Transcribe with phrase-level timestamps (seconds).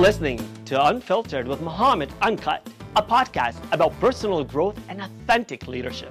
[0.00, 2.66] listening to Unfiltered with Muhammad Uncut,
[2.96, 6.10] a podcast about personal growth and authentic leadership.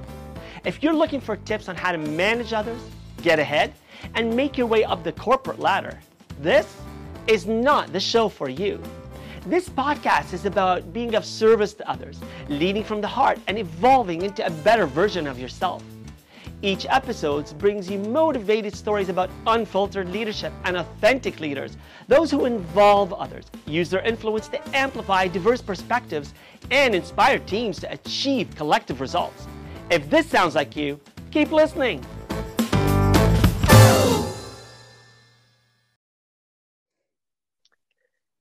[0.64, 2.80] If you're looking for tips on how to manage others,
[3.24, 3.74] get ahead,
[4.14, 6.00] and make your way up the corporate ladder,
[6.40, 6.72] this
[7.26, 8.80] is not the show for you.
[9.48, 14.22] This podcast is about being of service to others, leading from the heart, and evolving
[14.22, 15.82] into a better version of yourself.
[16.62, 21.78] Each episode brings you motivated stories about unfiltered leadership and authentic leaders,
[22.10, 26.34] those who involve others, use their influence to amplify diverse perspectives,
[26.70, 29.48] and inspire teams to achieve collective results.
[29.90, 31.00] If this sounds like you,
[31.32, 32.04] keep listening.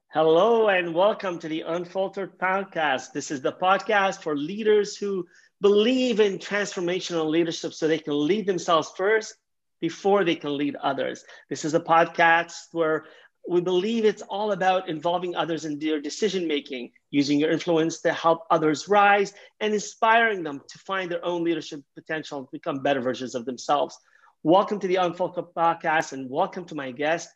[0.08, 3.12] Hello and welcome to the Unfiltered Podcast.
[3.12, 5.24] This is the podcast for leaders who
[5.60, 9.34] believe in transformational leadership so they can lead themselves first
[9.80, 11.24] before they can lead others.
[11.50, 13.06] This is a podcast where
[13.48, 18.12] we believe it's all about involving others in their decision making, using your influence to
[18.12, 23.00] help others rise, and inspiring them to find their own leadership potential and become better
[23.00, 23.98] versions of themselves.
[24.42, 27.30] Welcome to the Unfiltered Podcast and welcome to my guest,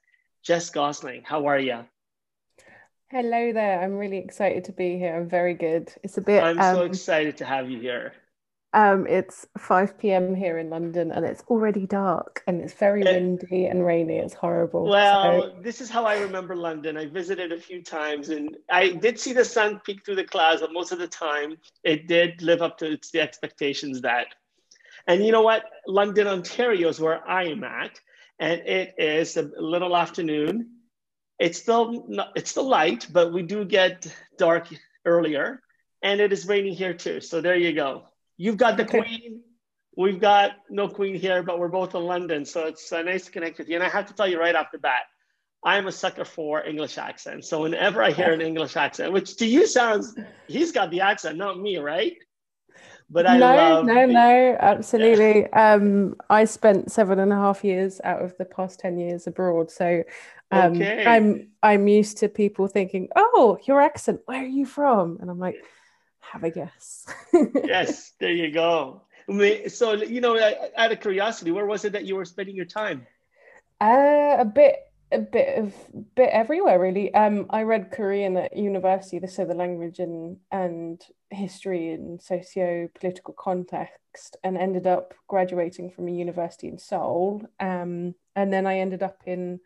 [0.44, 1.22] Jess Gosling.
[1.24, 1.84] How are you?
[3.12, 3.78] Hello there.
[3.82, 5.14] I'm really excited to be here.
[5.14, 5.92] I'm very good.
[6.02, 6.42] It's a bit.
[6.42, 8.14] I'm um, so excited to have you here.
[8.72, 10.34] Um, it's 5 p.m.
[10.34, 13.12] here in London and it's already dark and it's very eh.
[13.12, 14.16] windy and rainy.
[14.16, 14.84] It's horrible.
[14.88, 15.56] Well, so...
[15.60, 16.96] this is how I remember London.
[16.96, 20.62] I visited a few times and I did see the sun peek through the clouds,
[20.62, 24.28] but most of the time it did live up to its, the expectations that.
[25.06, 25.64] And you know what?
[25.86, 28.00] London, Ontario is where I am at.
[28.38, 30.70] And it is a little afternoon
[31.42, 34.06] it's still not, it's still light, but we do get
[34.38, 34.68] dark
[35.04, 35.60] earlier,
[36.00, 37.20] and it is raining here too.
[37.20, 38.04] So there you go.
[38.36, 39.42] You've got the queen.
[39.96, 43.32] We've got no queen here, but we're both in London, so it's uh, nice to
[43.32, 43.74] connect with you.
[43.74, 45.02] And I have to tell you right off the bat,
[45.64, 47.50] I'm a sucker for English accents.
[47.50, 50.14] So whenever I hear an English accent, which to you sounds,
[50.46, 52.16] he's got the accent, not me, right?
[53.12, 55.40] But I no, love no, no, absolutely.
[55.40, 55.74] Yeah.
[55.74, 59.70] Um, I spent seven and a half years out of the past ten years abroad,
[59.70, 60.02] so
[60.50, 61.04] um, okay.
[61.06, 64.22] I'm I'm used to people thinking, "Oh, your accent.
[64.24, 65.56] Where are you from?" And I'm like,
[66.20, 69.02] "Have a guess." yes, there you go.
[69.68, 70.38] So you know,
[70.76, 73.06] out of curiosity, where was it that you were spending your time?
[73.78, 74.76] Uh, a bit,
[75.12, 75.74] a bit of
[76.14, 77.12] bit everywhere really.
[77.14, 83.34] Um, I read Korean at university, so the language and and history and socio political
[83.34, 87.42] context, and ended up graduating from a university in Seoul.
[87.60, 89.60] Um, and then I ended up in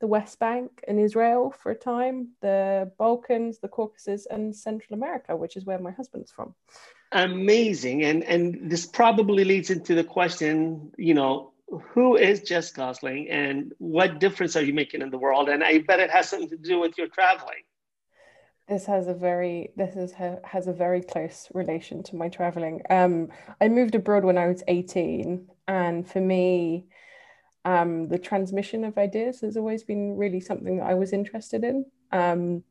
[0.00, 5.36] the West Bank and Israel for a time, the Balkans, the Caucasus, and Central America,
[5.36, 6.54] which is where my husband's from.
[7.12, 8.04] Amazing.
[8.04, 13.72] And and this probably leads into the question, you know, who is Jess Gosling and
[13.78, 15.48] what difference are you making in the world?
[15.48, 17.62] And I bet it has something to do with your traveling.
[18.68, 20.12] This has a very this is
[20.44, 22.82] has a very close relation to my traveling.
[22.88, 23.28] Um,
[23.60, 26.86] I moved abroad when I was 18, and for me,
[27.64, 31.84] um, the transmission of ideas has always been really something that I was interested in.
[32.12, 32.62] Um,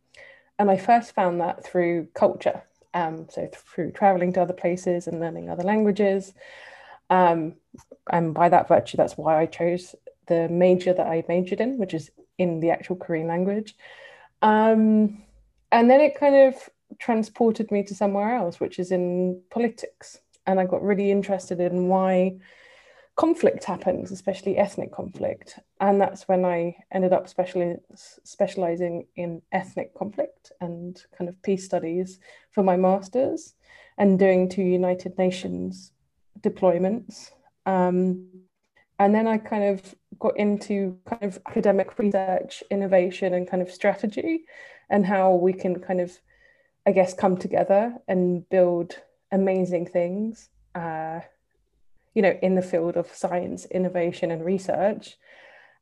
[0.58, 2.64] and I first found that through culture.
[2.94, 6.34] Um, so through traveling to other places and learning other languages.
[7.10, 7.56] Um,
[8.12, 9.96] and by that virtue, that's why I chose
[10.28, 13.76] the major that I majored in, which is in the actual Korean language.
[14.42, 15.24] Um,
[15.72, 20.20] and then it kind of transported me to somewhere else, which is in politics.
[20.48, 22.40] And I got really interested in why
[23.16, 25.60] conflict happens, especially ethnic conflict.
[25.82, 31.66] And that's when I ended up specially specializing in ethnic conflict and kind of peace
[31.66, 32.20] studies
[32.52, 33.56] for my master's
[33.98, 35.92] and doing two United Nations
[36.42, 37.32] deployments.
[37.66, 38.28] Um,
[38.98, 43.72] and then I kind of got into kind of academic research, innovation, and kind of
[43.72, 44.42] strategy,
[44.90, 46.20] and how we can kind of,
[46.86, 48.96] I guess, come together and build
[49.32, 50.50] amazing things.
[50.76, 51.22] Uh,
[52.14, 55.18] you know, in the field of science, innovation, and research,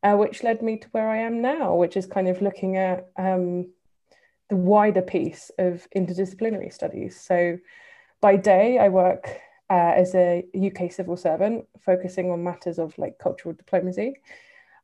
[0.03, 3.09] uh, which led me to where I am now, which is kind of looking at
[3.17, 3.71] um,
[4.49, 7.19] the wider piece of interdisciplinary studies.
[7.19, 7.57] So,
[8.21, 13.17] by day, I work uh, as a UK civil servant, focusing on matters of like
[13.19, 14.15] cultural diplomacy.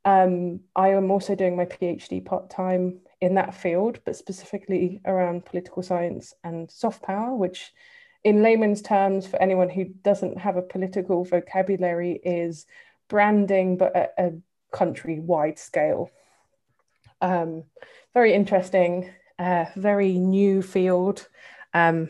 [0.05, 5.45] Um, I am also doing my PhD part time in that field, but specifically around
[5.45, 7.71] political science and soft power, which
[8.23, 12.65] in layman's terms, for anyone who doesn't have a political vocabulary, is
[13.07, 14.33] branding, but at a
[14.71, 16.09] country wide scale.
[17.21, 17.63] Um,
[18.13, 19.09] very interesting,
[19.39, 21.27] uh, very new field.
[21.73, 22.09] Um,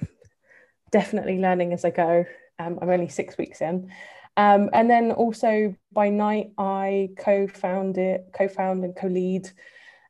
[0.94, 2.24] definitely learning as I go.
[2.60, 3.92] Um, I'm only six weeks in.
[4.38, 9.50] Um, and then also by night, I co-founded, co-found and co-lead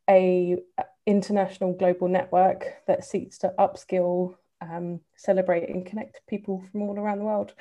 [0.10, 0.58] a
[1.06, 7.20] international global network that seeks to upskill, um, celebrate, and connect people from all around
[7.20, 7.54] the world.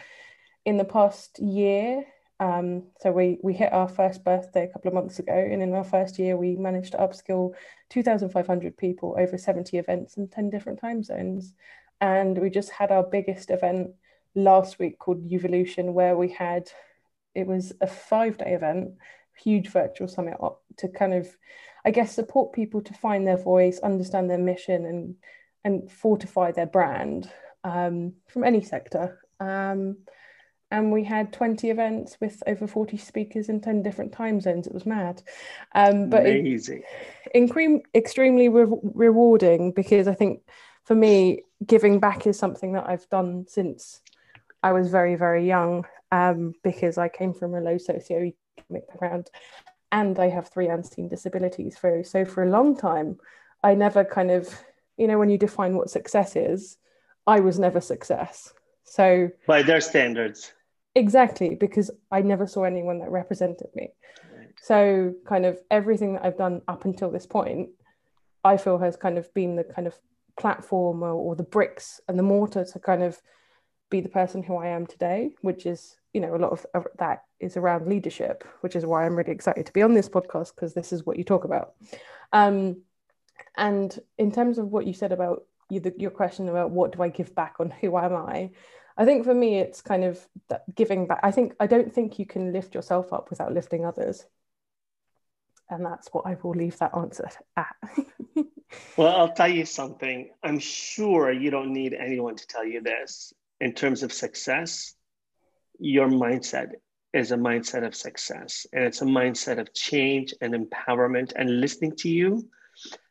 [0.65, 2.05] In the past year,
[2.39, 5.75] um, so we we hit our first birthday a couple of months ago, and in
[5.75, 7.55] our first year, we managed to upskill
[7.91, 11.55] 2,500 people over 70 events in 10 different time zones.
[12.03, 13.93] And we just had our biggest event
[14.35, 16.69] last week called Evolution, where we had
[17.35, 18.95] it was a five day event,
[19.39, 20.37] huge virtual summit
[20.79, 21.29] to kind of,
[21.85, 25.15] I guess, support people to find their voice, understand their mission, and
[25.65, 27.31] and fortify their brand
[27.63, 29.21] um, from any sector.
[29.39, 29.99] Um,
[30.73, 34.67] and we had 20 events with over 40 speakers in 10 different time zones.
[34.67, 35.23] It was mad.
[35.75, 36.83] Um, but Amazing.
[37.27, 37.33] It,
[37.95, 40.41] extremely re- rewarding because I think
[40.85, 44.01] for me, giving back is something that I've done since
[44.63, 49.31] I was very, very young um, because I came from a low socioeconomic background
[49.91, 51.77] and I have three unseen disabilities.
[51.77, 53.19] For, so for a long time,
[53.63, 54.49] I never kind of,
[54.97, 56.79] you know, when you define what success is,
[57.27, 58.53] I was never success.
[58.85, 60.53] So by their standards.
[60.95, 63.91] Exactly, because I never saw anyone that represented me.
[64.61, 67.71] So kind of everything that I've done up until this point,
[68.45, 69.95] I feel has kind of been the kind of
[70.39, 73.21] platform or, or the bricks and the mortar to kind of
[73.91, 77.25] be the person who I am today, which is, you know, a lot of, that
[77.41, 80.75] is around leadership, which is why I'm really excited to be on this podcast because
[80.75, 81.75] this is what you talk about.
[82.33, 82.83] Um,
[83.57, 87.03] and in terms of what you said about you, the, your question about what do
[87.03, 88.51] I give back on who am I,
[88.97, 90.27] I think for me it's kind of
[90.75, 91.21] giving back.
[91.23, 94.27] I think I don't think you can lift yourself up without lifting others,
[95.73, 97.75] and that's what I will leave that answer at.
[98.97, 100.31] well, I'll tell you something.
[100.43, 103.33] I'm sure you don't need anyone to tell you this
[103.63, 104.95] in terms of success,
[105.79, 106.73] your mindset
[107.15, 111.95] is a mindset of success and it's a mindset of change and empowerment and listening
[111.97, 112.49] to you.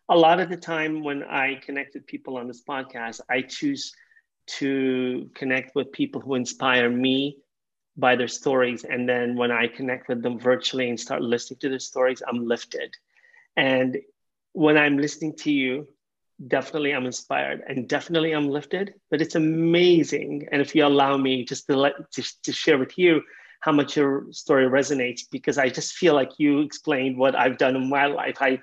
[0.09, 3.93] A lot of the time when I connect with people on this podcast, I choose
[4.57, 7.37] to connect with people who inspire me
[7.97, 8.83] by their stories.
[8.83, 12.47] And then when I connect with them virtually and start listening to their stories, I'm
[12.47, 12.95] lifted.
[13.55, 13.97] And
[14.53, 15.87] when I'm listening to you,
[16.47, 20.47] definitely I'm inspired and definitely I'm lifted, but it's amazing.
[20.51, 23.21] And if you allow me just to let to, to share with you
[23.59, 27.75] how much your story resonates, because I just feel like you explained what I've done
[27.75, 28.37] in my life.
[28.41, 28.59] I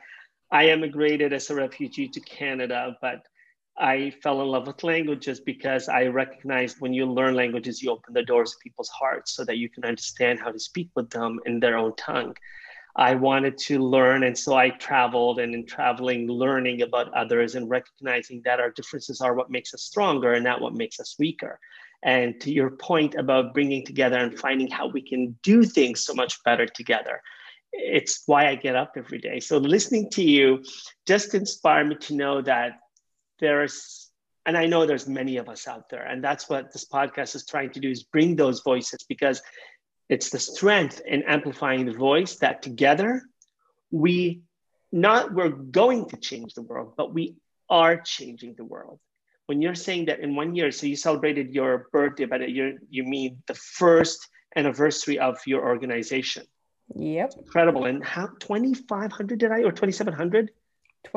[0.51, 3.23] I emigrated as a refugee to Canada, but
[3.81, 8.13] I fell in love with languages because I recognized when you learn languages, you open
[8.13, 11.39] the doors of people's hearts so that you can understand how to speak with them
[11.47, 12.35] in their own tongue.
[12.97, 14.25] I wanted to learn.
[14.25, 19.21] And so I traveled and in traveling, learning about others and recognizing that our differences
[19.21, 21.61] are what makes us stronger and not what makes us weaker.
[22.03, 26.15] And to your point about bringing together and finding how we can do things so
[26.15, 27.21] much better together,
[27.73, 29.39] it's why I get up every day.
[29.39, 30.65] So listening to you
[31.07, 32.73] just inspired me to know that
[33.41, 34.11] there's,
[34.47, 37.45] and I know there's many of us out there, and that's what this podcast is
[37.47, 39.43] trying to do is bring those voices because
[40.09, 43.23] it's the strength in amplifying the voice that together
[43.91, 44.41] we
[44.91, 47.37] not we're going to change the world, but we
[47.69, 48.99] are changing the world.
[49.47, 53.05] When you're saying that in one year, so you celebrated your birthday, but you you
[53.05, 56.45] mean the first anniversary of your organization.
[56.95, 57.35] Yep.
[57.39, 57.85] Incredible.
[57.85, 60.51] And how 2,500 did I, or 2,700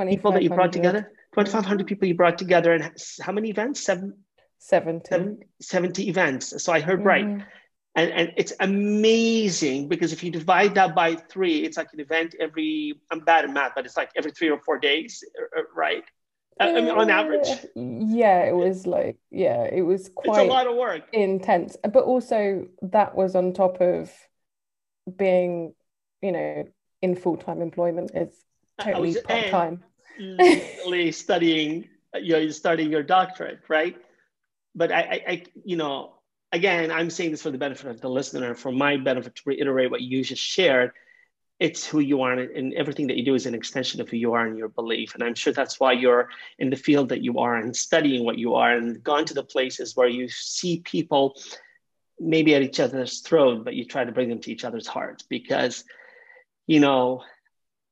[0.10, 1.12] people that you brought together?
[1.34, 2.74] 2,500 people you brought together.
[2.74, 3.82] And how many events?
[3.82, 4.16] Seven?
[4.60, 5.08] 70.
[5.10, 6.64] Seven, 70 events.
[6.64, 7.08] So I heard mm-hmm.
[7.08, 7.46] right
[7.96, 12.36] and, and it's amazing because if you divide that by three it's like an event
[12.40, 15.64] every i'm bad at math but it's like every three or four days uh, uh,
[15.76, 16.04] right
[16.60, 20.68] I mean, on average yeah it was like yeah it was quite it's a lot
[20.68, 24.12] of work intense but also that was on top of
[25.18, 25.74] being
[26.22, 26.66] you know
[27.02, 28.38] in full-time employment it's
[28.80, 29.16] totally
[30.18, 31.90] part-time studying
[32.22, 33.98] you're starting your doctorate right
[34.76, 38.10] but I, I, I you know again, I'm saying this for the benefit of the
[38.10, 40.92] listener, for my benefit to reiterate what you just shared.
[41.60, 44.34] It's who you are, and everything that you do is an extension of who you
[44.34, 45.14] are and your belief.
[45.14, 48.40] And I'm sure that's why you're in the field that you are and studying what
[48.40, 51.40] you are and gone to the places where you see people
[52.20, 55.24] maybe at each other's throat, but you try to bring them to each other's hearts
[55.24, 55.84] because,
[56.66, 57.24] you know,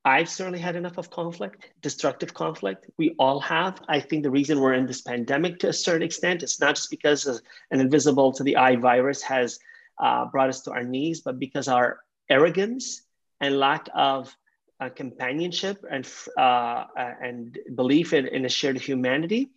[0.10, 2.90] I've certainly had enough of conflict, destructive conflict.
[2.98, 3.80] We all have.
[3.88, 6.90] I think the reason we're in this pandemic to a certain extent, it's not just
[6.90, 7.28] because
[7.70, 9.60] an invisible to the eye virus has
[10.00, 13.04] uh, brought us to our knees, but because our arrogance
[13.40, 14.36] and lack of
[14.80, 19.52] uh, companionship and, uh, uh, and belief in, in a shared humanity,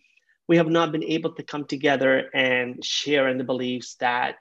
[0.47, 4.35] we have not been able to come together and share in the beliefs that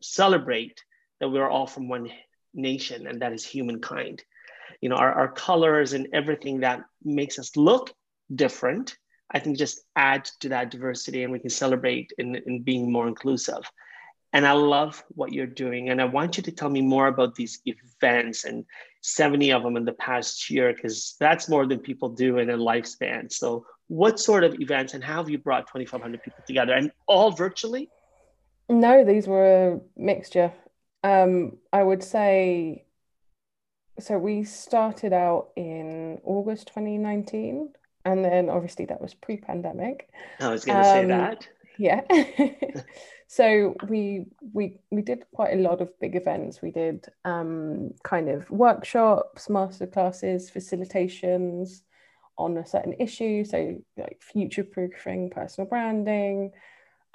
[0.00, 0.84] celebrate
[1.18, 2.08] that we're all from one
[2.54, 4.22] nation and that is humankind
[4.80, 7.92] you know, our, our colors and everything that makes us look
[8.34, 8.96] different.
[9.30, 13.08] I think just add to that diversity and we can celebrate in, in being more
[13.08, 13.70] inclusive.
[14.32, 15.88] And I love what you're doing.
[15.88, 18.64] And I want you to tell me more about these events and
[19.00, 22.56] 70 of them in the past year, because that's more than people do in a
[22.56, 23.32] lifespan.
[23.32, 27.30] So, what sort of events and how have you brought 2,500 people together and all
[27.30, 27.88] virtually?
[28.68, 30.52] No, these were a mixture.
[31.04, 32.85] Um, I would say
[33.98, 37.70] so we started out in August 2019,
[38.04, 40.08] and then obviously that was pre-pandemic.
[40.40, 41.48] I was going to um, say that.
[41.78, 42.00] Yeah.
[43.26, 46.62] so we we we did quite a lot of big events.
[46.62, 51.82] We did um, kind of workshops, masterclasses, facilitations
[52.38, 53.44] on a certain issue.
[53.44, 56.52] So like future proofing, personal branding,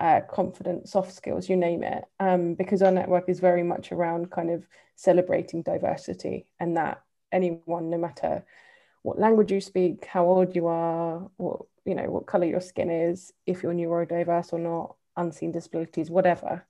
[0.01, 2.03] uh, confident soft skills, you name it.
[2.19, 7.91] Um, because our network is very much around kind of celebrating diversity and that anyone,
[7.91, 8.43] no matter
[9.03, 12.89] what language you speak, how old you are, what you know, what color your skin
[12.89, 16.65] is, if you're neurodiverse or not, unseen disabilities, whatever,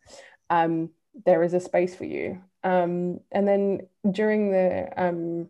[0.49, 0.89] um,
[1.25, 2.41] there is a space for you.
[2.63, 5.49] Um, and then during the um,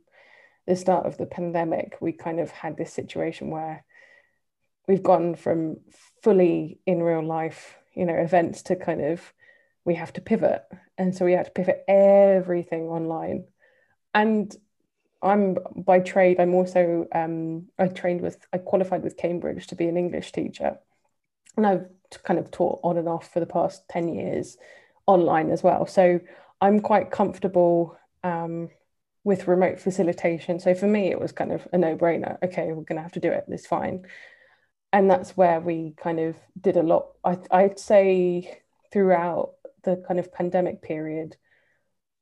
[0.67, 3.83] the start of the pandemic, we kind of had this situation where
[4.91, 5.77] we've gone from
[6.21, 9.33] fully in real life, you know, events to kind of
[9.85, 10.63] we have to pivot.
[10.97, 13.45] And so we had to pivot everything online.
[14.13, 14.53] And
[15.21, 19.87] I'm by trade, I'm also, um, I trained with, I qualified with Cambridge to be
[19.87, 20.77] an English teacher.
[21.55, 21.85] And I've
[22.23, 24.57] kind of taught on and off for the past 10 years
[25.07, 25.85] online as well.
[25.85, 26.19] So
[26.59, 28.69] I'm quite comfortable um,
[29.23, 30.59] with remote facilitation.
[30.59, 32.37] So for me, it was kind of a no brainer.
[32.43, 33.45] Okay, we're going to have to do it.
[33.47, 34.05] It's fine.
[34.93, 37.07] And that's where we kind of did a lot.
[37.23, 41.37] I, I'd say throughout the kind of pandemic period,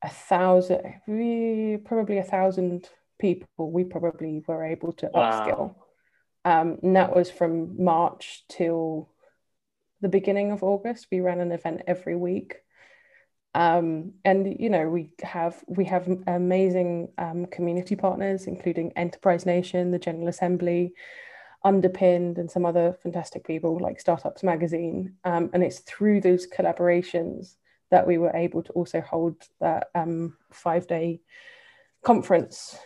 [0.04, 2.88] a thousand, we, probably a thousand
[3.20, 5.32] people, we probably were able to wow.
[5.32, 5.76] upskill.
[6.46, 9.10] Um, and that was from March till
[10.02, 11.08] the beginning of August.
[11.12, 12.58] We ran an event every week.
[13.56, 19.92] Um, and you know we have we have amazing um, community partners, including Enterprise Nation,
[19.92, 20.94] the General Assembly,
[21.64, 25.16] Underpinned, and some other fantastic people like Startups Magazine.
[25.24, 27.56] Um, and it's through those collaborations
[27.92, 31.22] that we were able to also hold that um, five day
[32.04, 32.78] conference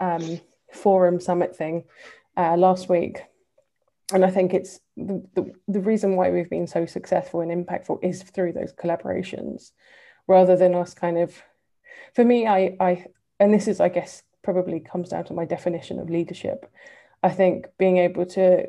[0.00, 0.40] um,
[0.72, 1.84] forum summit thing
[2.36, 3.22] uh, last week.
[4.12, 8.04] And I think it's the, the, the reason why we've been so successful and impactful
[8.04, 9.72] is through those collaborations
[10.28, 11.42] rather than us kind of,
[12.14, 13.06] for me, I, I,
[13.40, 16.70] and this is, I guess, probably comes down to my definition of leadership.
[17.22, 18.66] I think being able to,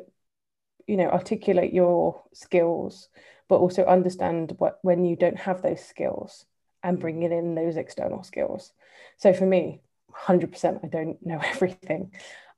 [0.86, 3.08] you know, articulate your skills,
[3.48, 6.46] but also understand what when you don't have those skills
[6.82, 8.72] and bringing in those external skills.
[9.16, 12.12] So for me, 100%, I don't know everything.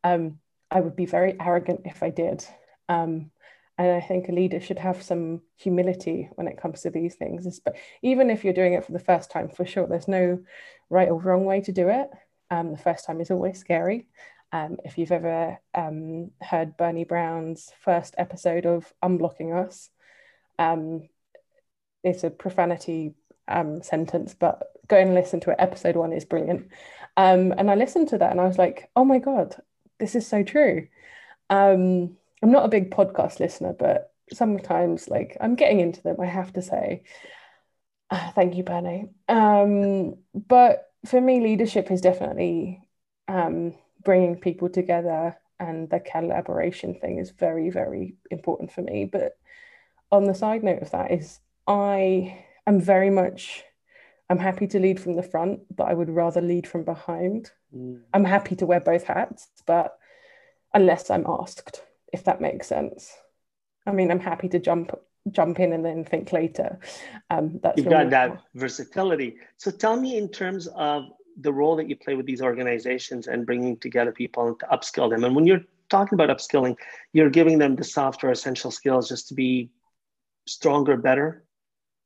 [0.04, 0.38] Um,
[0.70, 2.44] I would be very arrogant if I did.
[2.88, 3.30] Um,
[3.78, 7.60] and I think a leader should have some humility when it comes to these things.
[7.60, 10.40] But even if you're doing it for the first time, for sure, there's no
[10.88, 12.08] right or wrong way to do it.
[12.50, 14.06] Um, the first time is always scary.
[14.52, 19.90] Um, if you've ever um, heard Brené Brown's first episode of Unlocking Us,
[20.58, 21.08] um,
[22.02, 23.14] it's a profanity
[23.48, 25.56] um, sentence, but go and listen to it.
[25.58, 26.68] Episode one is brilliant.
[27.16, 29.56] Um, and I listened to that and I was like, oh my God,
[29.98, 30.88] this is so true.
[31.50, 36.26] Um, I'm not a big podcast listener, but sometimes like I'm getting into them, I
[36.26, 37.02] have to say.
[38.10, 39.08] Uh, thank you, Brené.
[40.34, 42.82] But for me, leadership is definitely
[43.28, 43.74] um,
[44.06, 49.04] bringing people together, and the collaboration thing is very, very important for me.
[49.04, 49.36] But
[50.10, 53.64] on the side note of that is I am very much
[54.28, 57.50] I'm happy to lead from the front, but I would rather lead from behind.
[57.74, 58.00] Mm.
[58.12, 59.98] I'm happy to wear both hats, but
[60.74, 63.12] unless I'm asked, if that makes sense.
[63.86, 64.92] I mean, I'm happy to jump
[65.32, 66.78] jump in and then think later.
[67.30, 69.36] Um, that's You've got that versatility.
[69.56, 71.04] So tell me in terms of
[71.38, 75.24] the role that you play with these organizations and bringing together people to upskill them.
[75.24, 76.76] And when you're talking about upskilling,
[77.12, 79.70] you're giving them the software essential skills just to be
[80.46, 81.44] stronger, better,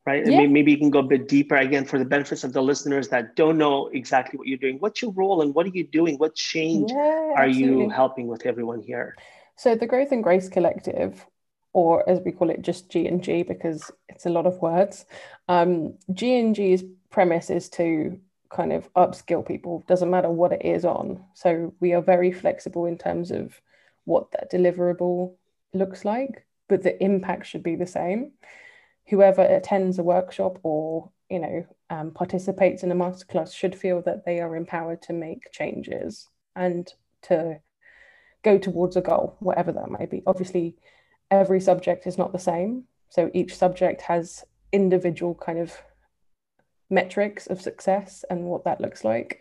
[0.06, 0.26] right?
[0.26, 0.40] Yeah.
[0.40, 3.08] And maybe you can go a bit deeper again for the benefits of the listeners
[3.08, 4.78] that don't know exactly what you're doing.
[4.78, 6.16] What's your role and what are you doing?
[6.16, 9.16] What change yeah, are you helping with everyone here?
[9.56, 11.24] So the Growth and Grace Collective,
[11.72, 15.04] or as we call it, just G and G because it's a lot of words.
[15.48, 18.18] Um, G and G's premise is to
[18.50, 19.84] kind of upskill people.
[19.86, 21.24] Doesn't matter what it is on.
[21.34, 23.60] So we are very flexible in terms of
[24.04, 25.34] what that deliverable
[25.72, 28.30] looks like but the impact should be the same.
[29.08, 34.24] Whoever attends a workshop or you know um, participates in a masterclass should feel that
[34.24, 36.88] they are empowered to make changes and
[37.22, 37.60] to
[38.42, 40.22] go towards a goal, whatever that may be.
[40.26, 40.76] Obviously,
[41.30, 42.84] every subject is not the same.
[43.10, 45.76] So each subject has individual kind of
[46.90, 49.40] metrics of success and what that looks like.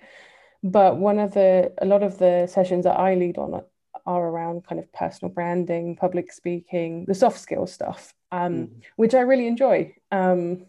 [0.64, 3.62] But one of the, a lot of the sessions that I lead on
[4.06, 8.82] are around kind of personal branding, public speaking, the soft skill stuff, um, mm.
[8.96, 10.66] which I really enjoy um,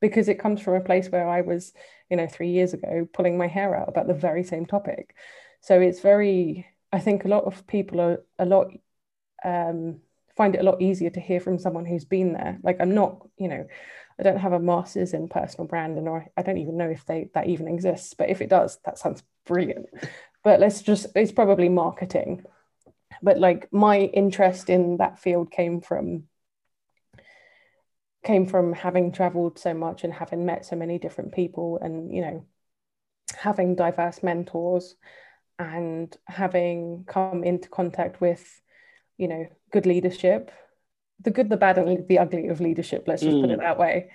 [0.00, 1.72] because it comes from a place where I was,
[2.10, 5.14] you know, three years ago pulling my hair out about the very same topic.
[5.60, 8.68] So it's very, I think a lot of people are a lot
[9.44, 10.00] um,
[10.36, 12.58] find it a lot easier to hear from someone who's been there.
[12.62, 13.66] Like I'm not, you know,
[14.20, 17.30] I don't have a master's in personal branding, or I don't even know if they
[17.34, 18.14] that even exists.
[18.14, 19.86] But if it does, that sounds brilliant.
[20.44, 22.44] But let's just it's probably marketing.
[23.22, 26.24] But like my interest in that field came from
[28.22, 32.20] came from having traveled so much and having met so many different people and you
[32.20, 32.44] know
[33.34, 34.96] having diverse mentors
[35.58, 38.60] and having come into contact with
[39.16, 40.50] you know good leadership
[41.22, 43.42] the good the bad and the ugly of leadership let's just mm.
[43.42, 43.62] put it mm.
[43.62, 44.10] that way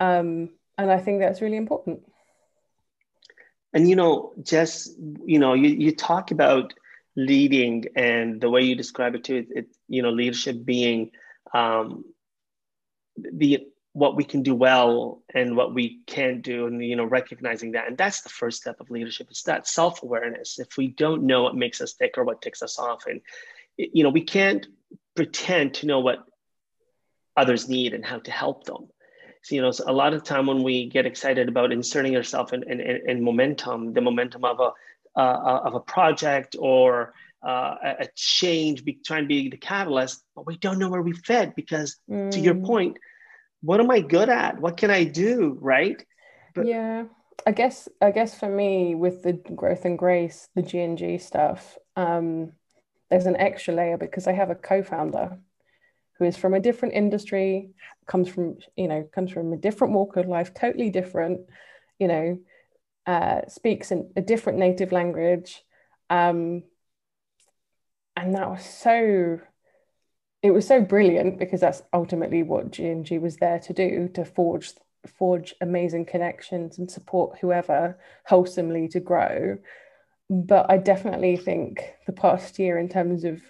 [0.00, 2.00] um, and i think that's really important
[3.72, 6.72] and you know just you know you, you talk about
[7.16, 11.10] leading and the way you describe it too it, it you know leadership being
[11.54, 12.04] um,
[13.16, 17.72] the what we can do well and what we can't do and you know recognizing
[17.72, 21.42] that and that's the first step of leadership it's that self-awareness if we don't know
[21.42, 23.20] what makes us tick or what ticks us off and
[23.76, 24.66] you know we can't
[25.14, 26.24] pretend to know what
[27.36, 28.88] others need and how to help them
[29.42, 32.52] so you know so a lot of time when we get excited about inserting ourselves
[32.52, 34.70] in, in, in, momentum the momentum of a
[35.14, 37.12] uh, of a project or
[37.46, 41.12] uh, a change be, trying to be the catalyst but we don't know where we
[41.12, 42.30] fit because mm.
[42.30, 42.64] to your mm.
[42.64, 42.96] point
[43.62, 44.60] what am I good at?
[44.60, 45.56] What can I do?
[45.60, 46.04] Right.
[46.54, 47.04] But, yeah.
[47.46, 51.18] I guess I guess for me with the growth and grace, the G and G
[51.18, 52.52] stuff, um,
[53.10, 55.38] there's an extra layer because I have a co-founder
[56.22, 57.70] who is from a different industry,
[58.06, 61.40] comes from you know comes from a different walk of life, totally different,
[61.98, 62.38] you know,
[63.06, 65.62] uh, speaks in a different native language,
[66.10, 66.62] um,
[68.16, 69.40] and that was so
[70.42, 74.72] it was so brilliant because that's ultimately what G&G was there to do to forge
[75.18, 79.58] forge amazing connections and support whoever wholesomely to grow.
[80.30, 83.42] But I definitely think the past year in terms of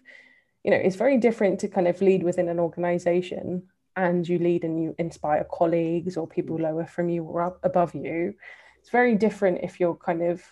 [0.65, 3.63] you know it's very different to kind of lead within an organization
[3.97, 6.65] and you lead and you inspire colleagues or people mm-hmm.
[6.65, 8.35] lower from you or up above you
[8.81, 10.43] it's very different if you're kind of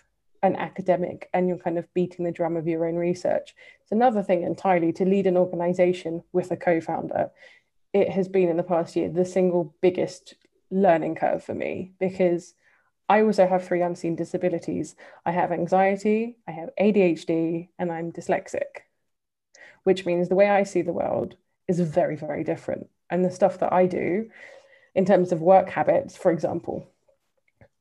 [0.42, 3.54] an academic and you're kind of beating the drum of your own research.
[3.82, 7.30] It's another thing entirely to lead an organization with a co founder.
[7.92, 10.34] It has been in the past year the single biggest
[10.70, 12.54] learning curve for me because
[13.08, 14.94] I also have three unseen disabilities.
[15.26, 18.84] I have anxiety, I have ADHD, and I'm dyslexic,
[19.84, 21.36] which means the way I see the world
[21.68, 22.88] is very, very different.
[23.08, 24.30] And the stuff that I do
[24.94, 26.88] in terms of work habits, for example,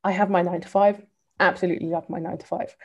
[0.03, 1.01] I have my nine to five,
[1.39, 2.75] absolutely love my nine to five.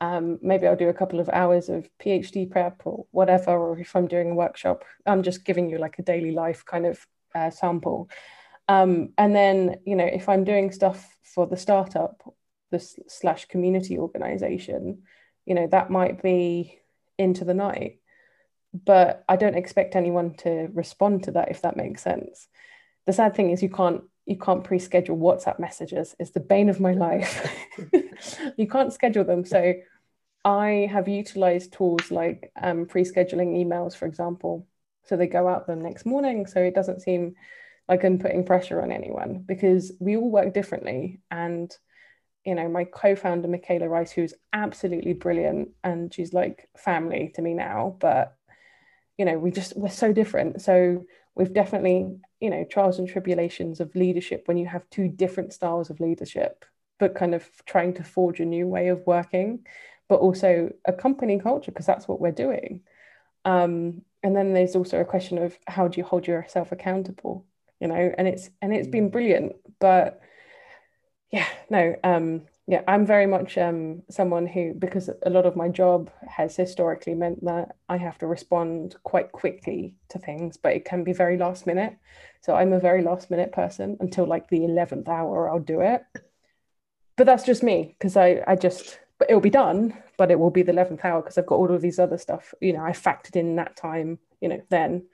[0.00, 3.94] Um, maybe I'll do a couple of hours of PhD prep or whatever, or if
[3.94, 7.50] I'm doing a workshop, I'm just giving you like a daily life kind of uh,
[7.50, 8.10] sample.
[8.68, 12.22] Um, and then, you know, if I'm doing stuff for the startup,
[12.70, 15.02] the slash community organization,
[15.44, 16.80] you know, that might be
[17.18, 18.00] into the night.
[18.74, 22.48] But I don't expect anyone to respond to that if that makes sense.
[23.06, 26.14] The sad thing is you can't you can't pre-schedule WhatsApp messages.
[26.18, 27.50] It's the bane of my life.
[28.56, 29.44] you can't schedule them.
[29.44, 29.74] So
[30.44, 34.66] I have utilized tools like um, pre-scheduling emails, for example.
[35.04, 36.46] So they go out the next morning.
[36.46, 37.34] So it doesn't seem
[37.88, 41.20] like I'm putting pressure on anyone because we all work differently.
[41.30, 41.70] And,
[42.44, 47.54] you know, my co-founder, Michaela Rice, who's absolutely brilliant and she's like family to me
[47.54, 48.36] now, but,
[49.18, 50.62] you know, we just, we're so different.
[50.62, 55.52] So we've definitely you know trials and tribulations of leadership when you have two different
[55.52, 56.64] styles of leadership
[56.98, 59.64] but kind of trying to forge a new way of working
[60.08, 62.82] but also a company culture because that's what we're doing.
[63.44, 67.46] Um, and then there's also a question of how do you hold yourself accountable
[67.80, 68.14] you know?
[68.16, 70.20] And it's and it's been brilliant but
[71.30, 75.68] yeah no um yeah, I'm very much um, someone who, because a lot of my
[75.68, 80.86] job has historically meant that I have to respond quite quickly to things, but it
[80.86, 81.98] can be very last minute.
[82.40, 86.02] So I'm a very last minute person until like the 11th hour, I'll do it.
[87.18, 90.50] But that's just me because I, I just, but it'll be done, but it will
[90.50, 92.92] be the 11th hour because I've got all of these other stuff, you know, I
[92.92, 95.08] factored in that time, you know, then.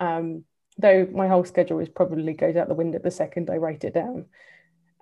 [0.00, 0.44] Um,
[0.76, 3.92] though my whole schedule is probably goes out the window the second I write it
[3.92, 4.26] down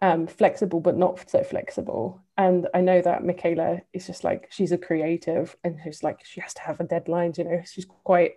[0.00, 4.70] um, flexible but not so flexible and I know that Michaela is just like she's
[4.70, 8.37] a creative and she's like she has to have a deadline, you know, she's quite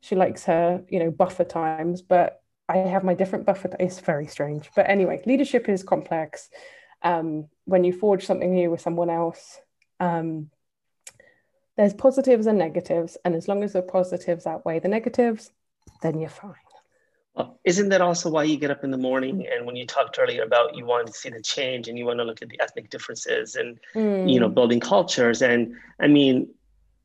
[0.00, 3.74] she likes her, you know, buffer times, but I have my different buffer.
[3.78, 4.70] It's very strange.
[4.74, 6.48] But anyway, leadership is complex.
[7.02, 9.60] Um, when you forge something new with someone else,
[10.00, 10.50] um,
[11.76, 13.18] there's positives and negatives.
[13.24, 15.50] And as long as the positives outweigh the negatives,
[16.02, 16.54] then you're fine.
[17.64, 20.42] Isn't that also why you get up in the morning and when you talked earlier
[20.42, 22.90] about you want to see the change and you want to look at the ethnic
[22.90, 24.30] differences and mm.
[24.30, 26.48] you know building cultures and I mean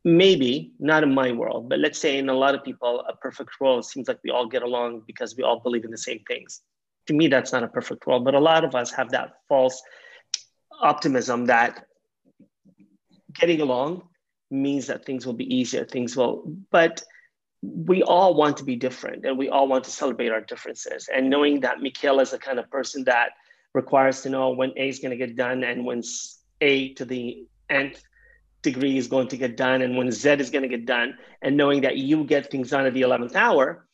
[0.03, 3.51] maybe not in my world but let's say in a lot of people a perfect
[3.59, 6.61] world seems like we all get along because we all believe in the same things
[7.07, 9.81] to me that's not a perfect world but a lot of us have that false
[10.81, 11.85] optimism that
[13.33, 14.03] getting along
[14.51, 17.03] means that things will be easier things will but
[17.61, 21.09] we all want to be different and we all want to celebrate our differences.
[21.13, 23.31] And knowing that Michaela is the kind of person that
[23.73, 26.01] requires to know when A is going to get done and when
[26.61, 28.01] A to the nth
[28.61, 31.55] degree is going to get done and when Z is going to get done, and
[31.55, 33.85] knowing that you get things done at the 11th hour,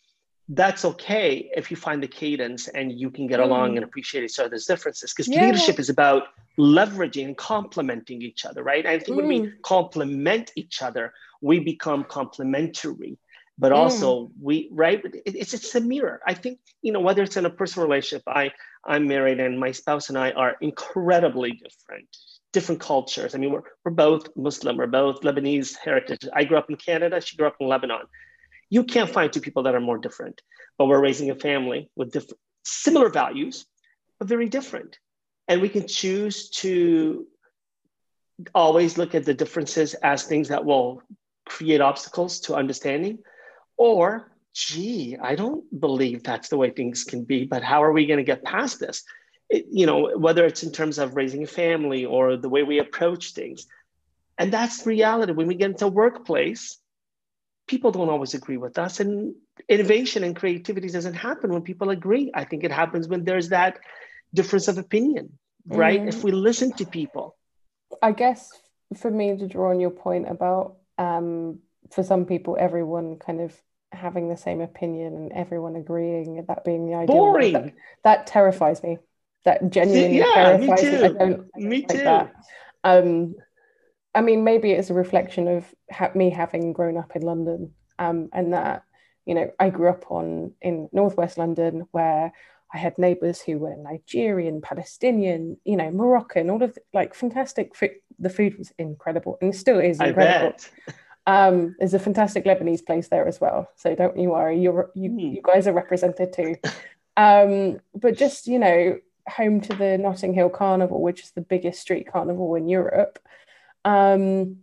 [0.49, 3.43] that's okay if you find the cadence and you can get mm.
[3.43, 5.11] along and appreciate each other's differences.
[5.11, 5.45] Because yeah.
[5.45, 6.23] leadership is about
[6.57, 8.85] leveraging and complementing each other, right?
[8.85, 9.17] I think mm.
[9.17, 9.61] when we mm.
[9.63, 13.17] complement each other, we become complementary
[13.57, 13.75] but mm.
[13.75, 16.21] also we right it's it's a mirror.
[16.25, 18.51] I think you know whether it's in a personal relationship i
[18.85, 22.07] i'm married and my spouse and i are incredibly different
[22.53, 23.35] different cultures.
[23.35, 26.27] I mean we're, we're both muslim we're both lebanese heritage.
[26.33, 28.05] I grew up in canada she grew up in lebanon.
[28.69, 30.41] You can't find two people that are more different
[30.77, 33.65] but we're raising a family with different similar values
[34.19, 34.97] but very different.
[35.47, 37.27] And we can choose to
[38.53, 41.01] always look at the differences as things that will
[41.45, 43.19] create obstacles to understanding
[43.77, 48.05] or, gee, I don't believe that's the way things can be, but how are we
[48.05, 49.03] going to get past this?
[49.49, 52.79] It, you know, whether it's in terms of raising a family or the way we
[52.79, 53.67] approach things.
[54.37, 55.33] And that's reality.
[55.33, 56.77] When we get into workplace,
[57.67, 58.99] people don't always agree with us.
[58.99, 59.35] And
[59.69, 62.31] innovation and creativity doesn't happen when people agree.
[62.33, 63.79] I think it happens when there's that
[64.33, 66.01] difference of opinion, right?
[66.01, 66.09] Mm.
[66.09, 67.35] If we listen to people.
[68.01, 68.51] I guess
[68.97, 71.59] for me to draw on your point about um,
[71.91, 73.55] for some people, everyone kind of
[73.91, 77.15] having the same opinion and everyone agreeing, that being the ideal.
[77.15, 77.53] Boring.
[77.53, 78.97] That, that, terrifies me.
[79.45, 80.89] That genuinely yeah, terrifies me.
[80.89, 80.91] Too.
[80.91, 81.97] Me, I don't, I me like too.
[81.97, 82.33] That.
[82.83, 83.35] Um,
[84.13, 88.29] I mean, maybe it's a reflection of ha- me having grown up in London, um,
[88.33, 88.83] and that
[89.25, 92.31] you know I grew up on in northwest London where
[92.73, 97.75] I had neighbors who were Nigerian, Palestinian, you know, Moroccan, all of the, like fantastic
[97.75, 97.91] food.
[98.17, 100.57] The food was incredible and still is incredible.
[101.27, 104.59] Um, there's a fantastic Lebanese place there as well, so don't you worry.
[104.59, 105.35] You're you, mm.
[105.35, 106.55] you guys are represented too.
[107.17, 111.81] Um, but just you know, home to the Notting Hill Carnival, which is the biggest
[111.81, 113.19] street carnival in Europe.
[113.83, 114.57] Um,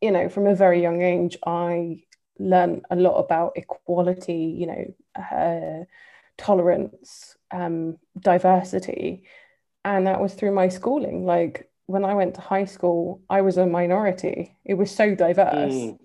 [0.00, 2.04] you know, from a very young age, I
[2.38, 4.56] learned a lot about equality.
[4.58, 5.84] You know, uh,
[6.36, 9.24] tolerance, um, diversity,
[9.84, 11.24] and that was through my schooling.
[11.24, 14.54] Like when I went to high school, I was a minority.
[14.64, 15.72] It was so diverse.
[15.72, 15.98] Mm.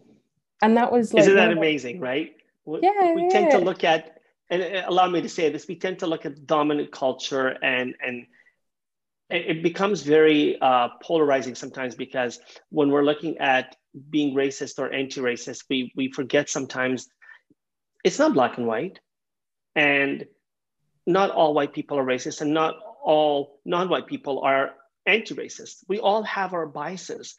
[0.62, 2.32] And that was like Isn't that amazing, right?
[2.64, 3.14] We, yeah.
[3.14, 3.30] We yeah.
[3.30, 4.18] tend to look at
[4.50, 8.26] and allow me to say this, we tend to look at dominant culture and and
[9.30, 13.76] it becomes very uh, polarizing sometimes because when we're looking at
[14.10, 17.10] being racist or anti-racist, we we forget sometimes
[18.06, 19.00] it's not black and white,
[19.76, 20.26] and
[21.06, 25.84] not all white people are racist, and not all non-white people are anti-racist.
[25.88, 27.36] We all have our biases.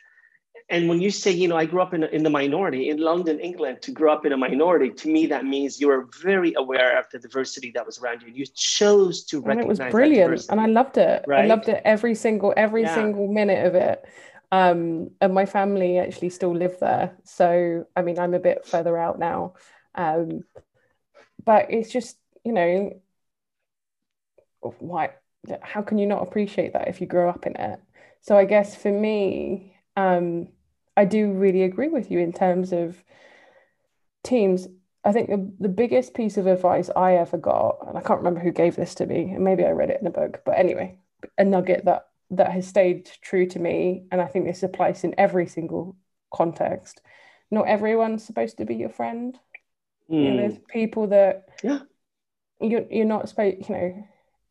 [0.70, 3.38] And when you say, you know, I grew up in, in the minority in London,
[3.38, 6.98] England, to grow up in a minority, to me, that means you were very aware
[6.98, 8.33] of the diversity that was around you.
[8.33, 10.46] You chose to recognize and it was brilliant.
[10.48, 11.24] And I loved it.
[11.27, 11.44] Right?
[11.44, 12.94] I loved it every single, every yeah.
[12.94, 14.05] single minute of it.
[14.53, 17.16] Um, and my family actually still live there.
[17.24, 19.55] So, I mean, I'm a bit further out now.
[19.94, 20.44] Um,
[21.44, 23.00] but it's just, you know,
[24.61, 25.11] why
[25.62, 27.80] how can you not appreciate that if you grow up in it?
[28.20, 30.48] So I guess for me, um,
[30.96, 33.02] I do really agree with you in terms of
[34.22, 34.68] teams.
[35.04, 38.40] I think the, the biggest piece of advice I ever got, and I can't remember
[38.40, 40.96] who gave this to me, and maybe I read it in a book, but anyway,
[41.37, 45.14] a nugget that that has stayed true to me, and I think this applies in
[45.18, 45.96] every single
[46.33, 47.00] context.
[47.50, 49.38] Not everyone's supposed to be your friend.
[50.11, 50.24] Mm.
[50.24, 50.64] You know, there's hmm.
[50.72, 51.80] people that yeah.
[52.61, 54.07] you're you're not supposed, you know,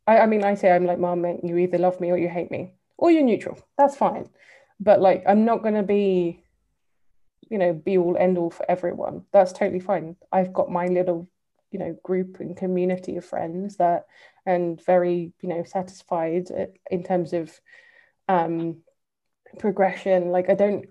[0.05, 2.51] I, I mean, I say I'm like, mom, you either love me or you hate
[2.51, 3.57] me, or you're neutral.
[3.77, 4.29] That's fine.
[4.79, 6.43] But like, I'm not going to be,
[7.49, 9.25] you know, be all end all for everyone.
[9.31, 10.15] That's totally fine.
[10.31, 11.29] I've got my little,
[11.71, 14.05] you know, group and community of friends that,
[14.45, 16.49] and very, you know, satisfied
[16.91, 17.59] in terms of,
[18.27, 18.83] um,
[19.59, 20.31] progression.
[20.31, 20.85] Like I don't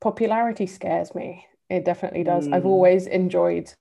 [0.00, 1.46] popularity scares me.
[1.70, 2.46] It definitely does.
[2.46, 2.54] Mm.
[2.54, 3.72] I've always enjoyed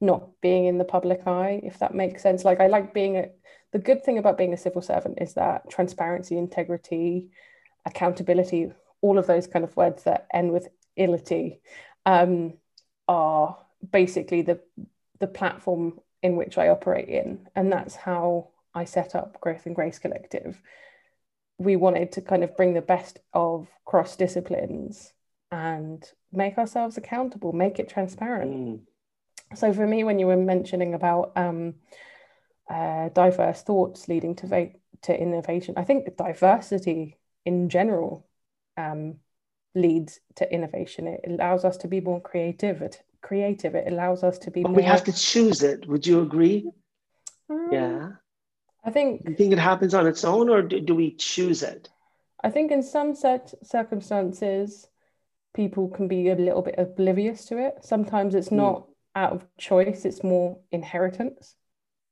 [0.00, 2.44] not being in the public eye, if that makes sense.
[2.44, 3.30] Like I like being a
[3.72, 7.28] the good thing about being a civil servant is that transparency, integrity,
[7.84, 11.58] accountability, all of those kind of words that end with ility
[12.06, 12.54] um,
[13.08, 13.58] are
[13.90, 14.60] basically the
[15.18, 17.48] the platform in which I operate in.
[17.54, 20.60] And that's how I set up Growth and Grace Collective.
[21.58, 25.12] We wanted to kind of bring the best of cross disciplines
[25.50, 28.52] and make ourselves accountable, make it transparent.
[28.52, 28.80] Mm.
[29.54, 31.74] So for me, when you were mentioning about um,
[32.68, 34.70] uh, diverse thoughts leading to va-
[35.02, 38.26] to innovation, I think diversity in general
[38.76, 39.16] um,
[39.74, 41.06] leads to innovation.
[41.06, 42.82] It allows us to be more creative.
[42.82, 43.74] It, creative.
[43.74, 44.62] It allows us to be.
[44.62, 44.76] But more...
[44.76, 45.86] we have to choose it.
[45.86, 46.70] Would you agree?
[47.48, 48.08] Um, yeah.
[48.84, 49.22] I think.
[49.26, 51.88] You think it happens on its own, or do, do we choose it?
[52.42, 54.88] I think in some set circumstances,
[55.54, 57.78] people can be a little bit oblivious to it.
[57.82, 58.56] Sometimes it's hmm.
[58.56, 58.86] not mm.
[59.16, 61.56] Out of choice; it's more inheritance,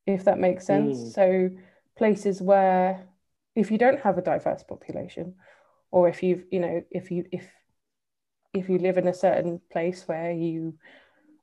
[0.06, 0.98] if that makes sense.
[0.98, 1.12] Mm.
[1.12, 1.50] So
[1.96, 3.06] places where,
[3.54, 5.36] if you don't have a diverse population,
[5.94, 7.48] or if you've you know if you if
[8.52, 10.74] if you live in a certain place where you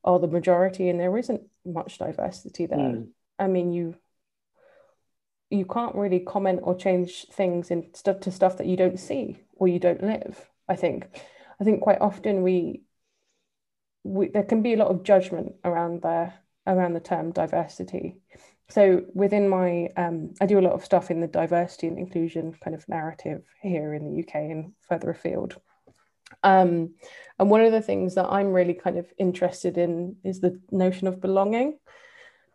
[0.04, 3.08] are the majority and there isn't much diversity there mm.
[3.40, 3.96] i mean you
[5.50, 9.40] you can't really comment or change things in stuff to stuff that you don't see
[9.56, 11.08] or you don't live i think
[11.60, 12.84] i think quite often we
[14.04, 16.34] we there can be a lot of judgment around there
[16.68, 18.18] around the term diversity.
[18.70, 22.56] So within my um, i do a lot of stuff in the diversity and inclusion
[22.64, 25.60] kind of narrative here in the uk and further afield.
[26.44, 26.96] Um,
[27.40, 31.08] and one of the things that i'm really kind of interested in is the notion
[31.08, 31.78] of belonging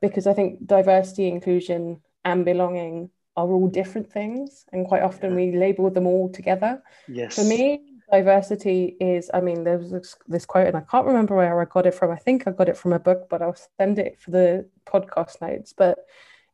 [0.00, 5.54] because i think diversity inclusion and belonging are all different things and quite often we
[5.54, 6.82] label them all together.
[7.06, 7.34] Yes.
[7.34, 11.34] for me diversity is i mean there was this, this, quote and i can't remember
[11.34, 12.10] where i got it from.
[12.10, 15.40] I think i got it from a book but i'll send it for the podcast
[15.40, 15.74] notes.
[15.76, 15.98] But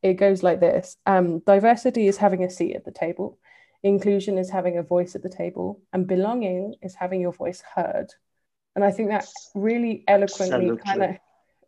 [0.02, 0.96] it goes like this.
[1.06, 3.38] Um, diversity is having a seat at the table.
[3.84, 5.80] Inclusion is having a voice at the table.
[5.92, 8.08] And belonging is having your voice heard.
[8.74, 11.16] And i think that really eloquently kind of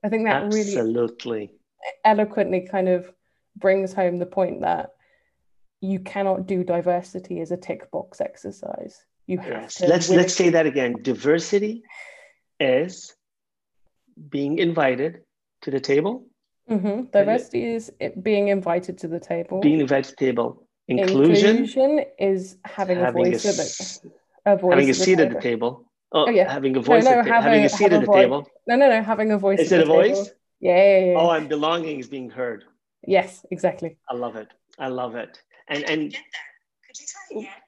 [0.03, 1.33] i think that absolutely.
[1.33, 1.51] really
[2.03, 3.13] eloquently kind of
[3.57, 4.91] brings home the point that
[5.83, 9.75] you cannot do diversity as a tick box exercise you have yes.
[9.77, 10.97] to let's let's say that again.
[11.03, 11.83] Diversity
[12.61, 13.15] is
[14.29, 15.23] being invited
[15.63, 16.27] to the table.
[16.71, 17.11] Mm-hmm.
[17.13, 19.61] diversity is being invited to the table.
[19.61, 20.67] Being invited to the table.
[20.89, 24.01] Inclusion, inclusion is having, having a voice
[24.45, 25.85] a, a, voice having a seat at the table.
[26.13, 26.51] oh, oh, yeah.
[26.51, 28.47] having a voice no, no, at having, having a seat at the table.
[28.67, 30.31] No no no having a voice is it a voice table.
[30.61, 32.65] Yeah, yeah, yeah, oh and belonging is being heard.
[33.07, 33.97] Yes exactly.
[34.09, 34.49] I love it.
[34.79, 35.41] I love it.
[35.69, 36.17] And and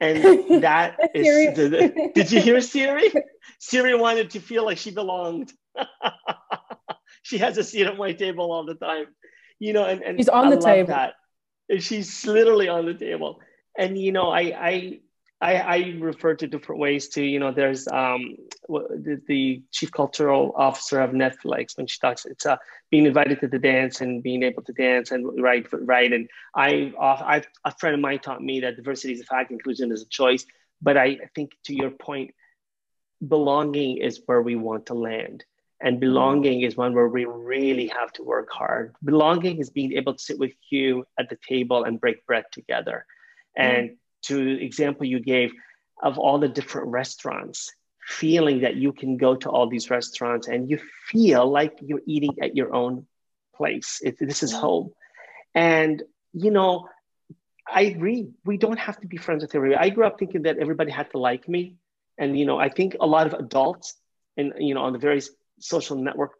[0.01, 0.23] and
[0.63, 3.13] that is the, did you hear Siri?
[3.59, 5.53] Siri wanted to feel like she belonged.
[7.23, 9.07] she has a seat at my table all the time,
[9.59, 10.89] you know, and, and she's on I the table.
[10.89, 11.15] That.
[11.81, 13.41] She's literally on the table.
[13.77, 15.01] And you know, I I
[15.41, 18.37] I, I refer to different ways to, you know, there's um,
[18.69, 22.57] the, the, chief cultural officer of Netflix when she talks, it's uh,
[22.91, 26.11] being invited to the dance and being able to dance and right, right.
[26.11, 29.93] And I, I, a friend of mine taught me that diversity is a fact, inclusion
[29.93, 30.47] is a choice.
[30.81, 32.35] But I think to your point,
[33.27, 35.45] belonging is where we want to land.
[35.81, 38.95] And belonging is one where we really have to work hard.
[39.05, 43.05] Belonging is being able to sit with you at the table and break bread together.
[43.55, 43.97] And
[44.29, 45.53] to example you gave
[46.03, 47.73] of all the different restaurants
[48.07, 52.37] feeling that you can go to all these restaurants and you feel like you're eating
[52.41, 53.07] at your own
[53.57, 54.01] place.
[54.05, 54.93] It, this is home.
[55.55, 56.89] And you know
[57.69, 58.29] i agree.
[58.45, 59.77] We don't have to be friends with everybody.
[59.85, 61.77] I grew up thinking that everybody had to like me.
[62.19, 63.95] And you know i think a lot of adults
[64.37, 66.33] and you know on the various social network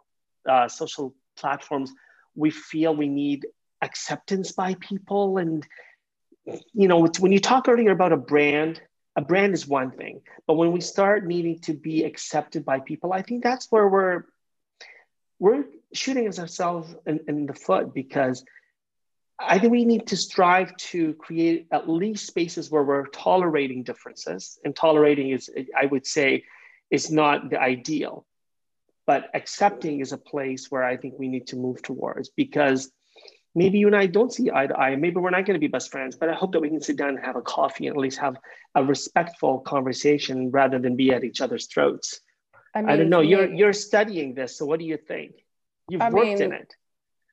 [0.49, 1.93] uh, social platforms
[2.35, 3.47] we feel we need
[3.83, 5.67] acceptance by people and
[6.73, 8.81] you know, when you talk earlier about a brand,
[9.17, 13.13] a brand is one thing, but when we start needing to be accepted by people,
[13.13, 14.25] I think that's where we're
[15.39, 18.45] we're shooting ourselves in, in the foot because
[19.39, 24.59] I think we need to strive to create at least spaces where we're tolerating differences,
[24.65, 26.45] and tolerating is, I would say,
[26.91, 28.25] is not the ideal,
[29.07, 32.91] but accepting is a place where I think we need to move towards because
[33.57, 34.95] maybe you and I don't see eye to eye.
[34.95, 36.97] Maybe we're not going to be best friends, but I hope that we can sit
[36.97, 38.37] down and have a coffee and at least have
[38.75, 42.21] a respectful conversation rather than be at each other's throats.
[42.75, 43.23] I, mean, I don't know.
[43.23, 45.33] You're you're studying this, so what do you think?
[45.89, 46.75] You've I worked mean, in it.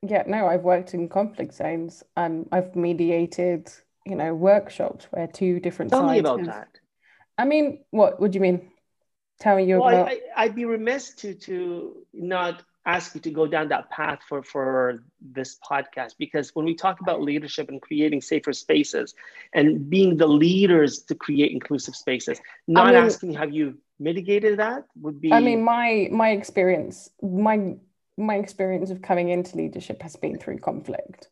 [0.02, 2.04] Yeah, no, I've worked in conflict zones.
[2.18, 3.72] Um, I've mediated
[4.06, 6.12] you know, workshops where two different Tell sides.
[6.12, 6.68] me about that.
[7.38, 8.72] I mean, what would you mean?
[9.40, 10.10] Tell me you Well, about.
[10.10, 14.20] I, I, I'd be remiss to to not ask you to go down that path
[14.28, 19.16] for for this podcast because when we talk about leadership and creating safer spaces
[19.54, 24.86] and being the leaders to create inclusive spaces, not mean- asking have you mitigated that
[25.02, 25.32] would be.
[25.32, 27.76] I mean, my my experience, my
[28.18, 31.30] my experience of coming into leadership has been through conflict.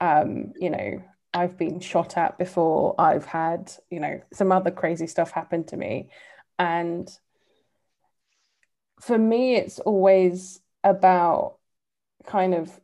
[0.00, 1.02] Um, you know,
[1.34, 2.94] I've been shot at before.
[2.98, 6.08] I've had, you know, some other crazy stuff happen to me,
[6.58, 7.08] and
[9.00, 11.56] for me, it's always about
[12.26, 12.80] kind of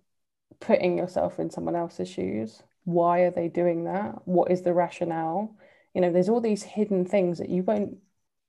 [0.61, 2.63] putting yourself in someone else's shoes.
[2.85, 4.27] Why are they doing that?
[4.27, 5.55] What is the rationale?
[5.95, 7.99] You know, there's all these hidden things that you won't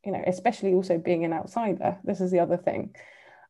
[0.06, 1.98] you know, especially also being an outsider.
[2.04, 2.96] This is the other thing.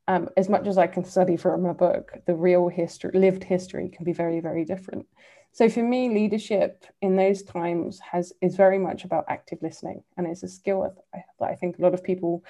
[0.08, 3.90] Um, as much as I can study from a book, the real history, lived history,
[3.90, 5.06] can be very, very different.
[5.52, 10.28] So for me, leadership in those times has is very much about active listening, and
[10.28, 12.44] it's a skill that I, that I think a lot of people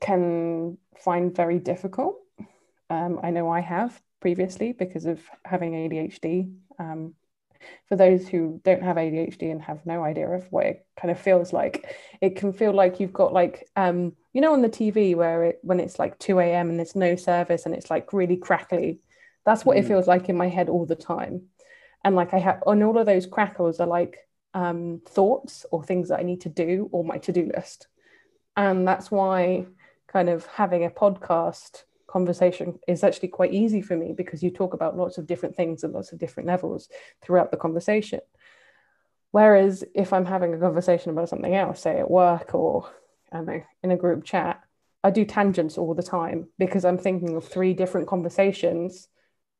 [0.00, 2.16] can find very difficult.
[2.90, 6.52] Um, I know I have previously because of having ADHD.
[6.78, 7.14] Um,
[7.88, 11.18] for those who don't have ADHD and have no idea of what it kind of
[11.18, 15.14] feels like, it can feel like you've got like um, you know on the TV
[15.14, 16.68] where it when it's like 2 a.m.
[16.68, 19.00] and there's no service and it's like really crackly.
[19.46, 19.88] That's what it Mm.
[19.88, 21.48] feels like in my head all the time.
[22.04, 24.18] And like I have on all of those crackles are like
[24.52, 27.88] um, thoughts or things that I need to do or my to-do list.
[28.56, 29.66] And that's why
[30.14, 34.72] kind of having a podcast conversation is actually quite easy for me because you talk
[34.72, 36.88] about lots of different things at lots of different levels
[37.20, 38.20] throughout the conversation.
[39.32, 42.88] Whereas if I'm having a conversation about something else, say at work or
[43.32, 44.62] know, in a group chat,
[45.02, 49.08] I do tangents all the time because I'm thinking of three different conversations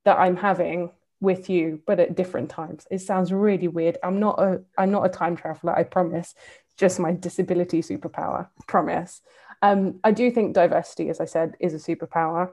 [0.05, 2.87] that I'm having with you, but at different times.
[2.91, 3.99] It sounds really weird.
[4.03, 6.35] I'm not a I'm not a time traveler, I promise.
[6.77, 9.21] Just my disability superpower, promise.
[9.65, 12.51] Um, I do think diversity, as I said, is a superpower.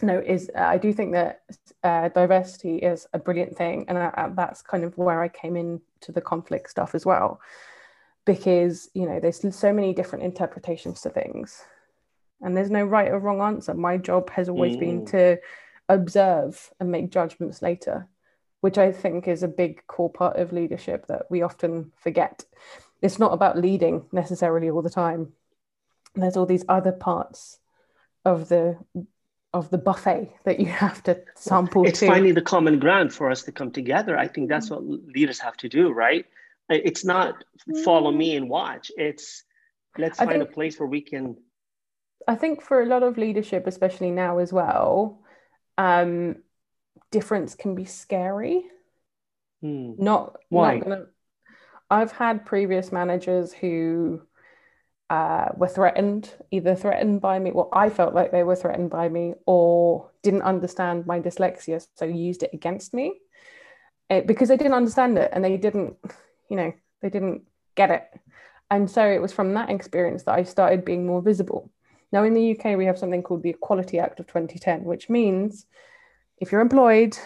[0.00, 1.42] No, is I do think that
[1.82, 6.12] uh, diversity is a brilliant thing, and I, that's kind of where I came into
[6.12, 7.40] the conflict stuff as well,
[8.24, 11.64] because you know there's so many different interpretations to things,
[12.40, 13.74] and there's no right or wrong answer.
[13.74, 15.10] My job has always been Mm.
[15.10, 15.40] to
[15.88, 18.06] observe and make judgments later,
[18.60, 22.44] which I think is a big core part of leadership that we often forget.
[23.02, 25.32] It's not about leading necessarily all the time
[26.22, 27.58] there's all these other parts
[28.24, 28.76] of the
[29.54, 32.06] of the buffet that you have to sample it's too.
[32.06, 34.16] finding the common ground for us to come together.
[34.16, 36.26] I think that's what leaders have to do, right?
[36.68, 37.44] It's not
[37.82, 38.90] follow me and watch.
[38.96, 39.44] It's
[39.96, 41.36] let's I find a place where we can.
[42.26, 45.22] I think for a lot of leadership, especially now as well,
[45.78, 46.36] um,
[47.10, 48.64] difference can be scary.
[49.62, 49.92] Hmm.
[49.96, 50.74] Not Why?
[50.74, 51.06] Not gonna,
[51.90, 54.20] I've had previous managers who
[55.10, 59.08] uh, were threatened, either threatened by me, well, I felt like they were threatened by
[59.08, 63.20] me, or didn't understand my dyslexia, so used it against me
[64.10, 65.96] it, because they didn't understand it and they didn't,
[66.48, 67.42] you know, they didn't
[67.74, 68.08] get it.
[68.70, 71.70] And so it was from that experience that I started being more visible.
[72.12, 75.66] Now, in the UK, we have something called the Equality Act of 2010, which means
[76.38, 77.18] if you're employed,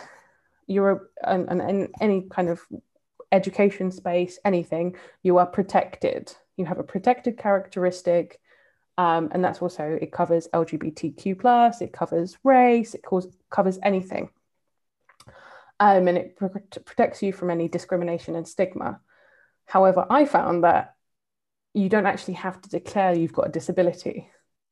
[0.67, 2.61] you're in and, and any kind of
[3.31, 6.35] education space, anything, you are protected.
[6.57, 8.41] You have a protected characteristic.
[8.99, 13.03] Um, and that's also, it covers LGBTQ, plus, it covers race, it
[13.51, 14.31] covers anything.
[15.81, 19.01] Um, and it pro- protects you from any discrimination and stigma.
[19.67, 20.95] However, I found that
[21.75, 24.31] you don't actually have to declare you've got a disability.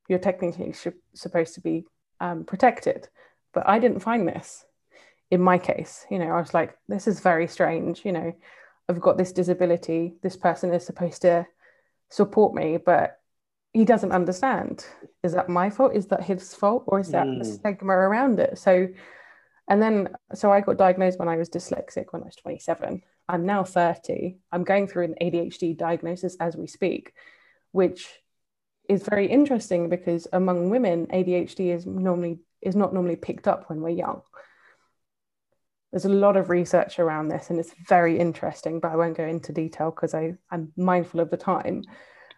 [0.09, 1.87] You're technically sh- supposed to be
[2.21, 3.09] um, protected.
[3.53, 4.65] But I didn't find this
[5.31, 6.05] in my case.
[6.11, 8.05] You know, I was like, this is very strange.
[8.05, 8.33] You know,
[8.89, 10.15] I've got this disability.
[10.23, 11.47] This person is supposed to
[12.11, 13.19] support me, but
[13.73, 14.85] he doesn't understand.
[15.23, 15.95] Is that my fault?
[15.95, 16.85] Is that his fault?
[16.87, 17.59] Or is that the Mm.
[17.59, 18.59] stigma around it?
[18.59, 18.89] So,
[19.69, 23.03] and then, so I got diagnosed when I was dyslexic when I was 27.
[23.29, 24.39] I'm now 30.
[24.51, 27.13] I'm going through an ADHD diagnosis as we speak,
[27.71, 28.09] which
[28.89, 33.81] is very interesting because among women, ADHD is normally is not normally picked up when
[33.81, 34.21] we're young.
[35.93, 39.25] There's a lot of research around this, and it's very interesting, but I won't go
[39.25, 41.83] into detail because I'm mindful of the time.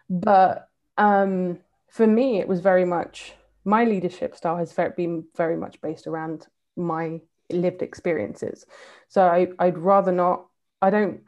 [0.09, 3.33] But um, for me, it was very much
[3.65, 8.65] my leadership style has been very much based around my lived experiences.
[9.09, 10.47] So I, I'd rather not.
[10.81, 11.21] I don't.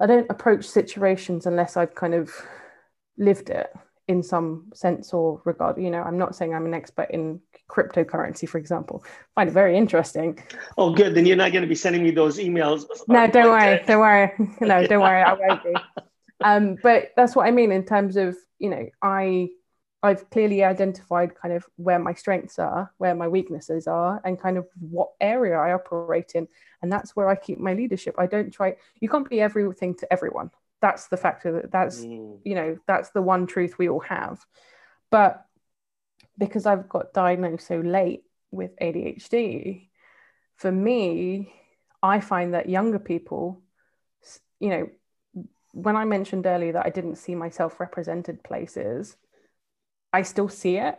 [0.00, 2.30] I don't approach situations unless I've kind of
[3.16, 3.68] lived it.
[4.08, 5.78] In some sense or regard.
[5.78, 7.40] You know, I'm not saying I'm an expert in
[7.70, 9.04] cryptocurrency, for example.
[9.04, 10.42] I find it very interesting.
[10.76, 11.14] Oh, good.
[11.14, 12.86] Then you're not going to be sending me those emails.
[13.06, 13.82] No, don't worry.
[13.86, 14.32] Don't worry.
[14.60, 15.22] No, don't worry.
[15.22, 15.74] I won't be.
[16.42, 19.50] Um, but that's what I mean in terms of, you know, I
[20.02, 24.56] I've clearly identified kind of where my strengths are, where my weaknesses are, and kind
[24.56, 26.46] of what area I operate in.
[26.82, 28.14] And that's where I keep my leadership.
[28.16, 30.50] I don't try, you can't be everything to everyone.
[30.80, 32.38] That's the factor that that's, mm.
[32.44, 34.44] you know, that's the one truth we all have.
[35.10, 35.44] But
[36.36, 39.88] because I've got diagnosed so late with ADHD,
[40.56, 41.52] for me,
[42.02, 43.62] I find that younger people,
[44.60, 44.88] you know,
[45.72, 49.16] when I mentioned earlier that I didn't see myself represented places,
[50.12, 50.98] I still see it.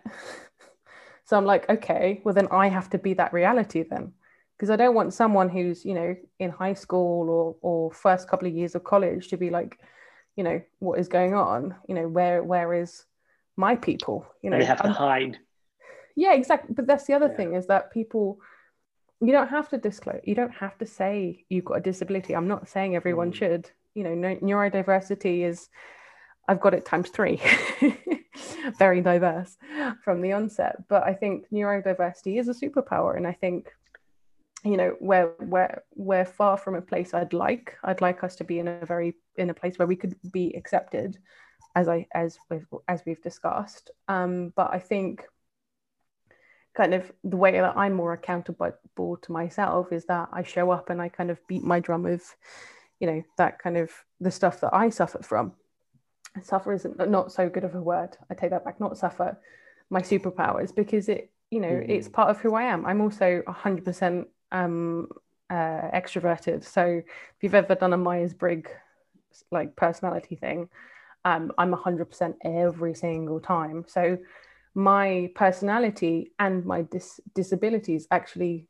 [1.25, 4.13] so I'm like, okay, well, then I have to be that reality then.
[4.59, 8.47] Because I don't want someone who's, you know, in high school or, or first couple
[8.47, 9.79] of years of college to be like,
[10.35, 11.75] you know, what is going on?
[11.87, 13.05] You know, where where is
[13.55, 14.25] my people?
[14.41, 15.37] You know, they have to hide.
[16.15, 16.75] Yeah, exactly.
[16.75, 17.37] But that's the other yeah.
[17.37, 18.39] thing is that people
[19.21, 22.47] you don't have to disclose you don't have to say you've got a disability i'm
[22.47, 23.35] not saying everyone mm.
[23.35, 25.67] should you know neurodiversity is
[26.47, 27.41] i've got it times three
[28.77, 29.57] very diverse
[30.03, 30.77] from the onset.
[30.87, 33.71] But I think neurodiversity is a superpower, and I think
[34.63, 37.77] you know we're we're we're far from a place I'd like.
[37.83, 40.53] I'd like us to be in a very in a place where we could be
[40.55, 41.17] accepted,
[41.75, 43.91] as I as we've as we've discussed.
[44.07, 45.23] Um, but I think
[46.75, 48.71] kind of the way that I'm more accountable
[49.21, 52.21] to myself is that I show up and I kind of beat my drum of,
[52.99, 55.53] you know, that kind of the stuff that I suffer from
[56.43, 58.17] suffer isn't not so good of a word.
[58.29, 58.79] I take that back.
[58.79, 59.37] Not suffer
[59.89, 61.89] my superpowers because it, you know, mm-hmm.
[61.89, 62.85] it's part of who I am.
[62.85, 65.09] I'm also 100% um,
[65.49, 66.63] uh, extroverted.
[66.63, 68.71] So if you've ever done a Myers Briggs
[69.51, 70.69] like personality thing,
[71.25, 73.85] um, I'm 100% every single time.
[73.87, 74.17] So
[74.75, 78.67] my personality and my dis- disabilities actually,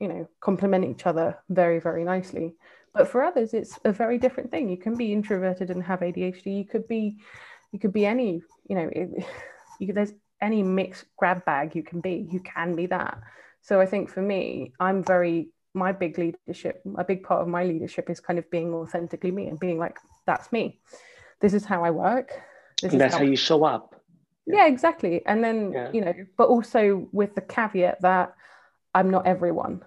[0.00, 2.54] you know, complement each other very, very nicely.
[2.92, 4.68] But for others, it's a very different thing.
[4.68, 6.58] You can be introverted and have ADHD.
[6.58, 7.18] You could be,
[7.72, 9.26] you could be any, you know, it,
[9.80, 12.28] you there's any mixed grab bag you can be.
[12.30, 13.18] You can be that.
[13.64, 17.64] So I think for me, I'm very my big leadership, a big part of my
[17.64, 20.78] leadership is kind of being authentically me and being like, that's me.
[21.40, 22.30] This is how I work.
[22.80, 24.00] This and that's how, how you show up.
[24.46, 25.22] Yeah, yeah exactly.
[25.26, 25.90] And then, yeah.
[25.92, 28.36] you know, but also with the caveat that
[28.94, 29.82] I'm not everyone.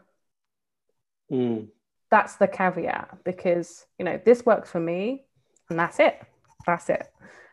[1.31, 1.69] Mm
[2.09, 5.25] that's the caveat because you know this works for me
[5.69, 6.19] and that's it
[6.65, 7.07] that's it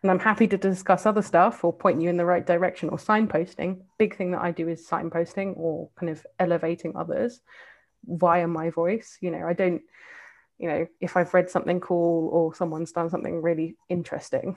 [0.04, 2.98] and i'm happy to discuss other stuff or point you in the right direction or
[2.98, 3.80] signposting.
[3.98, 7.40] Big thing that i do is signposting or kind of elevating others
[8.06, 9.16] via my voice.
[9.20, 9.82] You know i don't
[10.58, 14.56] you know if i've read something cool or someone's done something really interesting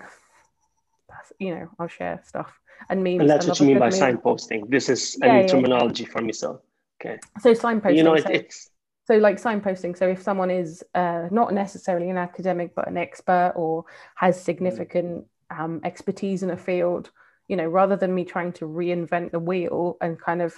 [1.10, 4.70] that's you know i'll share stuff and memes and that's what you mean by signposting.
[4.70, 6.10] This is yeah, a new yeah, terminology yeah.
[6.10, 6.62] for me so
[7.02, 7.18] okay.
[7.40, 8.70] So signposting you know it, so, it's
[9.08, 13.54] so like signposting so if someone is uh, not necessarily an academic but an expert
[13.56, 13.86] or
[14.16, 17.12] has significant um, expertise in a field
[17.48, 20.54] you know rather than me trying to reinvent the wheel and kind of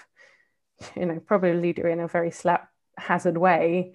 [0.96, 3.94] you know probably do it in a very slap hazard way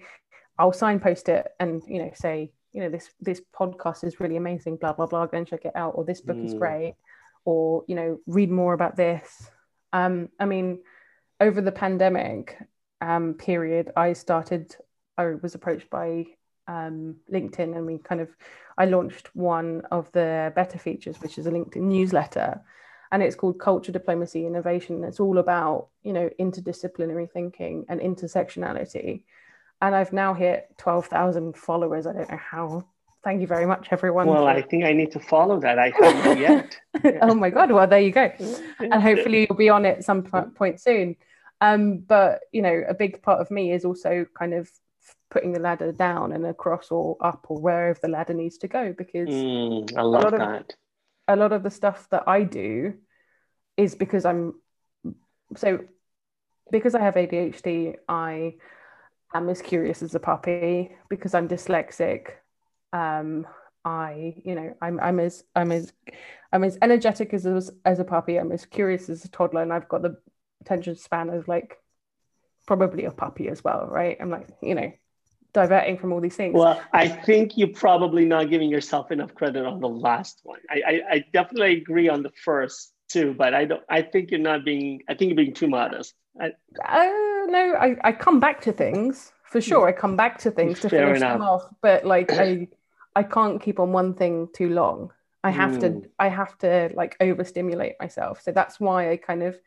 [0.57, 4.77] i'll signpost it and you know say you know this this podcast is really amazing
[4.77, 6.45] blah blah blah go and check it out or this book mm.
[6.45, 6.95] is great
[7.43, 9.49] or you know read more about this
[9.93, 10.79] um i mean
[11.39, 12.57] over the pandemic
[13.01, 14.75] um, period, I started,
[15.17, 16.25] I was approached by
[16.67, 18.29] um, LinkedIn and we kind of,
[18.77, 22.61] I launched one of the better features, which is a LinkedIn newsletter.
[23.11, 25.03] And it's called Culture Diplomacy Innovation.
[25.03, 29.23] It's all about, you know, interdisciplinary thinking and intersectionality.
[29.81, 32.07] And I've now hit 12,000 followers.
[32.07, 32.85] I don't know how
[33.25, 34.27] thank you very much, everyone.
[34.27, 35.79] Well, I think I need to follow that.
[35.79, 36.39] I haven't
[37.03, 37.19] yet.
[37.21, 37.71] oh my God.
[37.71, 38.31] Well, there you go.
[38.79, 41.17] And hopefully you'll be on it some point soon.
[41.59, 44.69] Um, but you know, a big part of me is also kind of
[45.29, 48.93] putting the ladder down and across or up or wherever the ladder needs to go
[48.97, 50.41] because mm, a lot that.
[50.41, 50.65] Of,
[51.27, 52.93] a lot of the stuff that I do
[53.77, 54.53] is because I'm
[55.55, 55.79] so
[56.71, 58.55] because I have ADHD, I
[59.33, 62.29] am as curious as a puppy because I'm dyslexic.
[62.93, 63.45] Um,
[63.83, 65.93] I, you know, I'm I'm as I'm as
[66.51, 68.37] I'm as energetic as as a puppy.
[68.37, 70.17] I'm as curious as a toddler, and I've got the
[70.61, 71.77] attention span of like
[72.65, 74.17] probably a puppy as well, right?
[74.19, 74.91] I'm like, you know,
[75.55, 76.53] diverting from all these things.
[76.53, 80.59] Well, I think you're probably not giving yourself enough credit on the last one.
[80.69, 83.81] I, I, I definitely agree on the first two, but I don't.
[83.89, 85.01] I think you're not being.
[85.09, 86.13] I think you're being too modest.
[86.39, 89.87] I, uh, no, I, I come back to things for sure.
[89.87, 91.33] I come back to things to finish enough.
[91.33, 92.67] them off, but like I,
[93.15, 95.11] I can't keep on one thing too long.
[95.45, 95.81] I have mm.
[95.81, 98.41] to I have to like overstimulate myself.
[98.41, 99.57] So that's why I kind of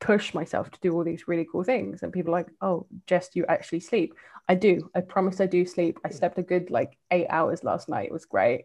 [0.00, 2.02] push myself to do all these really cool things.
[2.02, 4.14] And people are like, oh, Jess, you actually sleep.
[4.48, 4.90] I do.
[4.94, 5.98] I promise I do sleep.
[6.04, 8.06] I slept a good like eight hours last night.
[8.06, 8.64] It was great.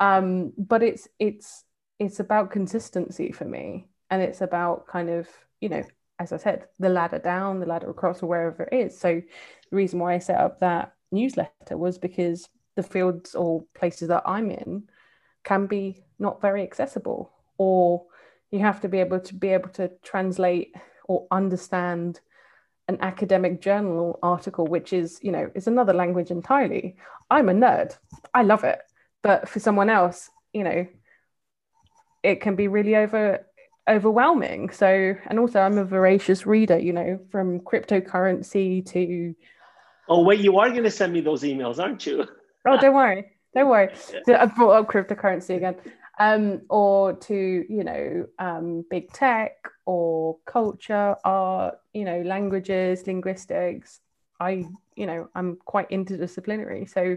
[0.00, 1.64] Um, but it's it's
[1.98, 3.86] it's about consistency for me.
[4.10, 5.28] And it's about kind of,
[5.60, 5.84] you know,
[6.18, 8.98] as I said, the ladder down, the ladder across, or wherever it is.
[8.98, 9.22] So
[9.70, 14.22] the reason why I set up that newsletter was because the fields or places that
[14.26, 14.84] I'm in
[15.44, 18.04] can be not very accessible, or
[18.52, 20.74] you have to be able to be able to translate
[21.08, 22.20] or understand
[22.86, 26.96] an academic journal article, which is, you know, is another language entirely.
[27.30, 27.96] I'm a nerd.
[28.34, 28.80] I love it.
[29.22, 30.86] But for someone else, you know,
[32.22, 33.46] it can be really over
[33.88, 34.70] overwhelming.
[34.70, 39.34] So, and also I'm a voracious reader, you know, from cryptocurrency to.
[40.08, 42.26] Oh, wait, you are going to send me those emails, aren't you?
[42.66, 43.32] oh, don't worry.
[43.54, 43.90] Don't worry.
[44.28, 45.76] I brought up cryptocurrency again.
[46.18, 49.52] Um, or to, you know, um, big tech
[49.86, 54.00] or culture, art, you know, languages, linguistics.
[54.38, 56.88] I, you know, I'm quite interdisciplinary.
[56.88, 57.16] So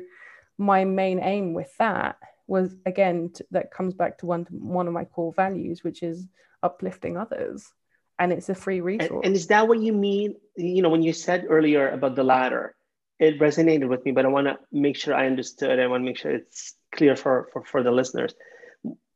[0.58, 2.18] my main aim with that
[2.48, 6.28] was again to, that comes back to one one of my core values, which is
[6.64, 7.74] uplifting others
[8.20, 9.12] and it's a free resource.
[9.12, 10.36] And, and, is that what you mean?
[10.56, 12.76] You know, when you said earlier about the ladder,
[13.20, 15.80] it resonated with me, but I want to make sure I understood.
[15.80, 18.34] I want to make sure it's clear for, for, for the listeners.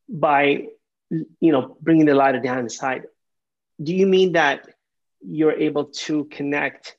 [0.09, 0.67] By,
[1.09, 3.03] you know, bringing the ladder down inside,
[3.81, 4.67] do you mean that
[5.21, 6.97] you're able to connect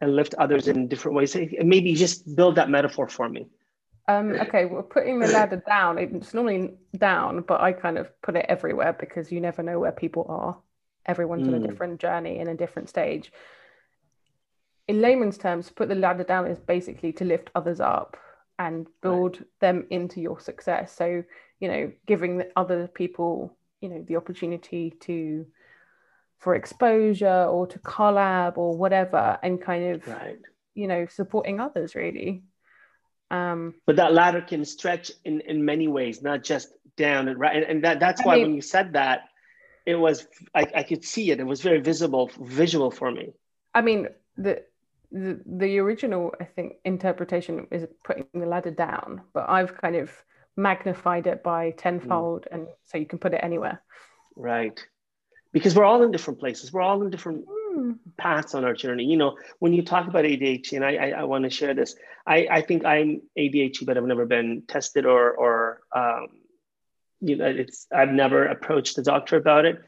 [0.00, 1.36] and lift others in different ways?
[1.36, 3.48] Maybe just build that metaphor for me.
[4.06, 8.36] Um, okay, well, putting the ladder down, it's normally down, but I kind of put
[8.36, 10.58] it everywhere because you never know where people are.
[11.06, 11.48] Everyone's mm.
[11.48, 11.66] on a hmm.
[11.66, 13.32] different journey in a different stage.
[14.88, 18.18] In layman's terms, put the ladder down is basically to lift others up
[18.58, 19.46] and build right.
[19.60, 20.94] them into your success.
[20.94, 21.24] So,
[21.60, 25.46] you know, giving other people, you know, the opportunity to
[26.38, 30.38] for exposure or to collab or whatever and kind of right.
[30.74, 32.42] you know supporting others really
[33.30, 37.56] um, but that ladder can stretch in, in many ways, not just down and right.
[37.56, 39.28] And, and that, that's I why mean, when you said that,
[39.86, 41.40] it was I, I could see it.
[41.40, 43.32] It was very visible, visual for me.
[43.74, 44.62] I mean, the
[45.10, 50.10] the, the original I think interpretation is putting the ladder down, but I've kind of
[50.56, 52.54] magnified it by tenfold, mm.
[52.54, 53.82] and so you can put it anywhere.
[54.36, 54.78] Right,
[55.52, 56.72] because we're all in different places.
[56.72, 57.46] We're all in different
[58.16, 59.04] paths on our journey.
[59.04, 61.94] You know, when you talk about ADHD, and I, I, I want to share this,
[62.26, 66.28] I, I think I'm ADHD, but I've never been tested or, or um,
[67.20, 69.78] you know, it's I've never approached the doctor about it.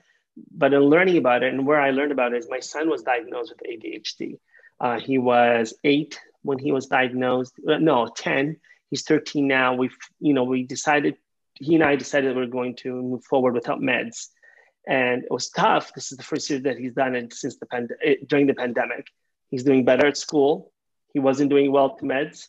[0.51, 3.03] But in learning about it, and where I learned about it is my son was
[3.03, 4.39] diagnosed with ADHD.
[4.79, 7.55] Uh, he was eight when he was diagnosed.
[7.67, 8.59] Uh, no, ten.
[8.91, 9.75] He's 13 now.
[9.75, 11.17] We've, you know, we decided,
[11.55, 14.29] he and I decided we we're going to move forward without meds
[14.87, 15.93] and it was tough.
[15.95, 18.55] This is the first year that he's done it since the pand- eh, during the
[18.55, 19.09] pandemic.
[19.51, 20.73] He's doing better at school.
[21.13, 22.49] He wasn't doing well to meds,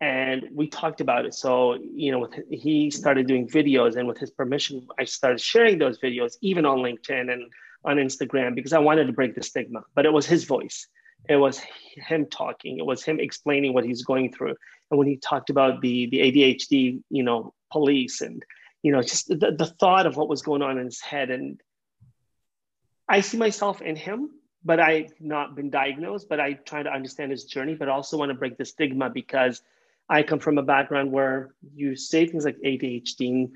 [0.00, 1.34] and we talked about it.
[1.34, 5.78] So you know, with, he started doing videos, and with his permission, I started sharing
[5.78, 7.50] those videos, even on LinkedIn and
[7.84, 9.82] on Instagram, because I wanted to break the stigma.
[9.94, 10.86] But it was his voice.
[11.28, 11.60] It was
[11.96, 12.78] him talking.
[12.78, 14.54] It was him explaining what he's going through.
[14.90, 18.44] And when he talked about the the ADHD, you know, police and
[18.84, 21.30] you know, just the, the thought of what was going on in his head.
[21.30, 21.58] And
[23.08, 24.28] I see myself in him,
[24.62, 28.28] but I've not been diagnosed, but I try to understand his journey, but also want
[28.28, 29.62] to break the stigma because
[30.06, 33.50] I come from a background where you say things like ADHD,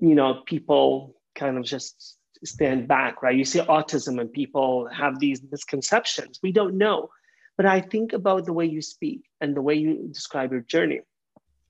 [0.00, 3.36] you know, people kind of just stand back, right?
[3.36, 6.38] You see autism and people have these misconceptions.
[6.42, 7.10] We don't know.
[7.56, 11.00] But I think about the way you speak and the way you describe your journey.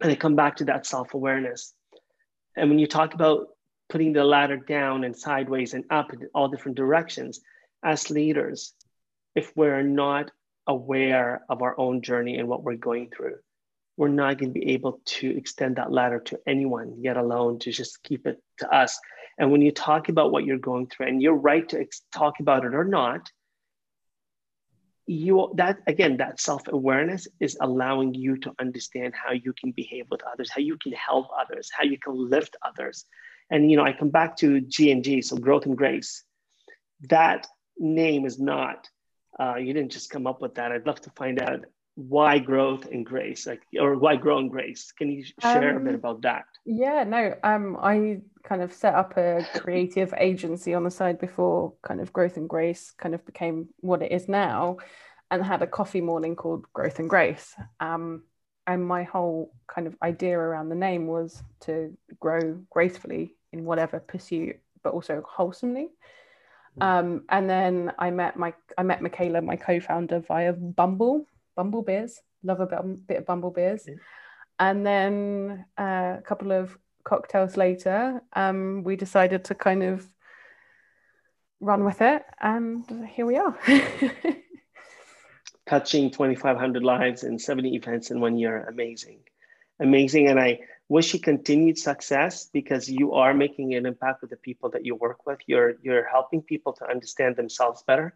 [0.01, 1.75] And I come back to that self awareness.
[2.57, 3.49] And when you talk about
[3.89, 7.41] putting the ladder down and sideways and up in all different directions,
[7.83, 8.75] as leaders,
[9.35, 10.31] if we're not
[10.67, 13.37] aware of our own journey and what we're going through,
[13.97, 17.73] we're not going to be able to extend that ladder to anyone, yet alone to
[17.73, 18.99] just keep it to us.
[19.39, 22.41] And when you talk about what you're going through, and you're right to ex- talk
[22.41, 23.31] about it or not,
[25.07, 30.21] you that again that self-awareness is allowing you to understand how you can behave with
[30.31, 33.07] others how you can help others how you can lift others.
[33.51, 36.25] And you know i come back to g and g so growth and grace.
[37.09, 37.47] That
[37.79, 38.89] name is not
[39.41, 40.73] uh, you didn't just come up with that.
[40.73, 41.65] I'd love to find out
[41.95, 44.93] why growth and grace like or why grow and grace.
[44.93, 46.45] Can you share um, a bit um, about that?
[46.69, 48.19] yeah no um i
[48.49, 52.49] kind of set up a creative agency on the side before kind of growth and
[52.49, 54.77] grace kind of became what it is now
[55.31, 58.23] and had a coffee morning called growth and grace um,
[58.69, 63.99] and my whole kind of idea around the name was to grow gracefully in whatever
[63.99, 65.89] pursuit, but also wholesomely.
[66.79, 66.85] Mm.
[66.85, 71.27] Um, and then I met my I met Michaela, my co-founder, via Bumble,
[71.57, 72.21] Bumble Beers.
[72.43, 72.67] Love a
[73.07, 73.89] bit, of Bumble Beers.
[74.59, 76.77] And then uh, a couple of
[77.09, 80.07] cocktails later, um, we decided to kind of
[81.61, 83.59] run with it, and here we are.
[85.67, 89.21] Touching 2,500 lives and 70 events in one year, amazing,
[89.81, 90.29] amazing.
[90.29, 94.69] And I wish you continued success because you are making an impact with the people
[94.71, 95.39] that you work with.
[95.47, 98.15] You're you're helping people to understand themselves better.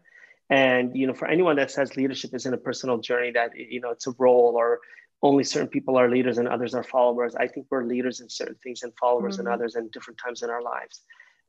[0.49, 3.91] And you know, for anyone that says leadership isn't a personal journey, that you know
[3.91, 4.79] it's a role or
[5.23, 7.33] only certain people are leaders and others are followers.
[7.33, 9.47] I think we're leaders in certain things and followers mm-hmm.
[9.47, 11.01] in others and different times in our lives.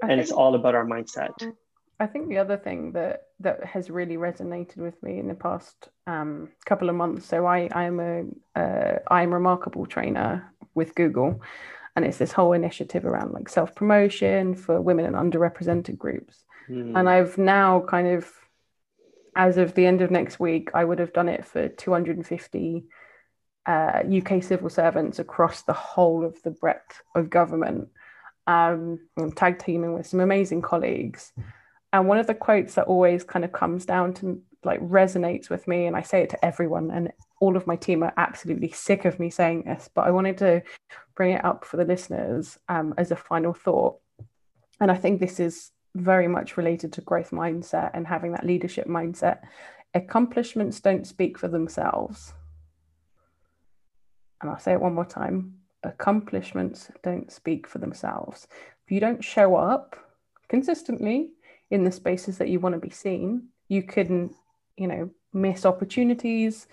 [0.03, 1.53] I and it's all about our mindset.
[2.01, 5.89] I think the other thing that that has really resonated with me in the past
[6.07, 7.27] um, couple of months.
[7.27, 8.25] So I I am a
[8.59, 11.43] uh, I am remarkable trainer with Google,
[11.97, 16.45] and it's this whole initiative around like self promotion for women and underrepresented groups.
[16.69, 16.99] Mm.
[16.99, 18.31] And I've now kind of,
[19.37, 22.85] as of the end of next week, I would have done it for 250
[23.67, 27.89] uh, UK civil servants across the whole of the breadth of government.
[28.47, 31.33] Um, I'm tag teaming with some amazing colleagues.
[31.93, 35.69] And one of the quotes that always kind of comes down to like resonates with
[35.69, 39.05] me, and I say it to everyone, and all of my team are absolutely sick
[39.05, 40.63] of me saying this, but I wanted to
[41.15, 43.99] bring it up for the listeners um, as a final thought.
[44.81, 48.89] And I think this is very much related to growth mindset and having that leadership
[48.89, 49.41] mindset.
[49.95, 52.35] Accomplishments don't speak for themselves.
[54.45, 58.47] And I'll say it one more time accomplishments don't speak for themselves.
[58.85, 59.97] If you don't show up
[60.49, 61.31] consistently
[61.71, 64.35] in the spaces that you want to be seen, you can,
[64.77, 66.67] you know, miss opportunities,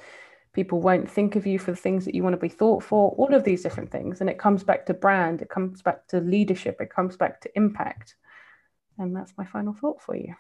[0.52, 3.12] people won't think of you for the things that you want to be thought for
[3.12, 4.20] all of these different things.
[4.20, 7.50] And it comes back to brand it comes back to leadership it comes back to
[7.56, 8.16] impact.
[8.98, 10.36] And that's my final thought for you.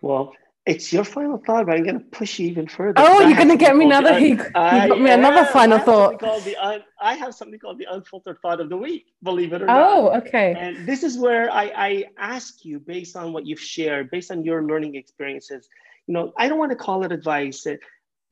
[0.00, 0.32] Well
[0.70, 3.48] it's your final thought but i'm going to push you even further oh you're going
[3.48, 6.22] to get me another you got me another final I thought.
[6.22, 9.74] un, i have something called the unfiltered thought of the week believe it or oh,
[9.74, 9.88] not.
[9.88, 10.54] Oh okay.
[10.56, 14.44] And this is where I, I ask you based on what you've shared based on
[14.44, 15.68] your learning experiences
[16.06, 17.76] you know i don't want to call it advice eh,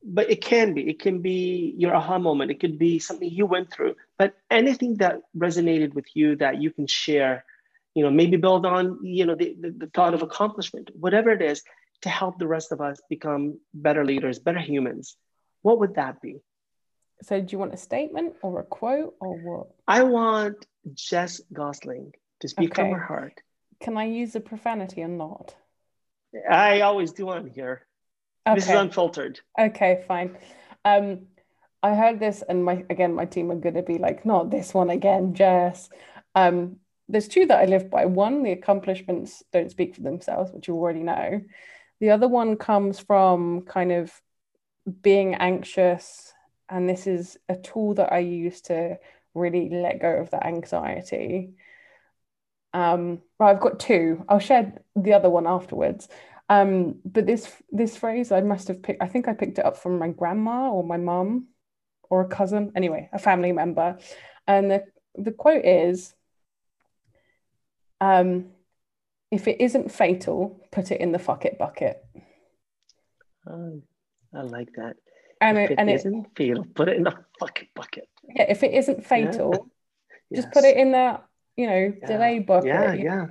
[0.01, 0.89] but it can be.
[0.89, 2.51] It can be your aha moment.
[2.51, 3.95] It could be something you went through.
[4.17, 7.43] But anything that resonated with you that you can share
[7.95, 11.41] you know maybe build on you know the, the, the, thought of accomplishment whatever it
[11.41, 11.63] is
[12.01, 15.17] to help the rest of us become better leaders better humans
[15.61, 16.37] what would that be
[17.21, 22.13] so do you want a statement or a quote or what i want jess gosling
[22.39, 22.83] to speak okay.
[22.83, 23.41] from her heart
[23.79, 25.55] can i use a profanity or not
[26.49, 27.85] i always do on here
[28.49, 28.55] Okay.
[28.55, 29.39] This is unfiltered.
[29.59, 30.37] Okay, fine.
[30.83, 31.27] Um,
[31.83, 34.73] I heard this, and my again, my team are going to be like, not this
[34.73, 35.89] one again, Jess.
[36.35, 36.77] Um,
[37.07, 38.05] there's two that I live by.
[38.05, 41.41] One, the accomplishments don't speak for themselves, which you already know.
[41.99, 44.11] The other one comes from kind of
[45.01, 46.33] being anxious,
[46.69, 48.97] and this is a tool that I use to
[49.33, 51.53] really let go of that anxiety.
[52.73, 54.23] Um, well, I've got two.
[54.29, 56.07] I'll share the other one afterwards.
[56.49, 59.03] Um, but this this phrase I must have picked.
[59.03, 61.47] I think I picked it up from my grandma or my mum
[62.09, 62.71] or a cousin.
[62.75, 63.97] Anyway, a family member,
[64.47, 64.83] and the
[65.15, 66.13] the quote is,
[68.01, 68.45] um,
[69.31, 72.03] "If it isn't fatal, put it in the fuck it bucket."
[73.47, 73.81] Oh,
[74.33, 74.97] I like that.
[75.41, 78.09] And if it, and isn't it, fatal, put it in the fuck it bucket.
[78.35, 79.71] Yeah, if it isn't fatal,
[80.31, 80.35] yeah.
[80.41, 80.53] just yes.
[80.53, 81.25] put it in that
[81.55, 82.07] you know yeah.
[82.07, 82.67] delay bucket.
[82.67, 83.15] Yeah, yeah.
[83.15, 83.29] Know,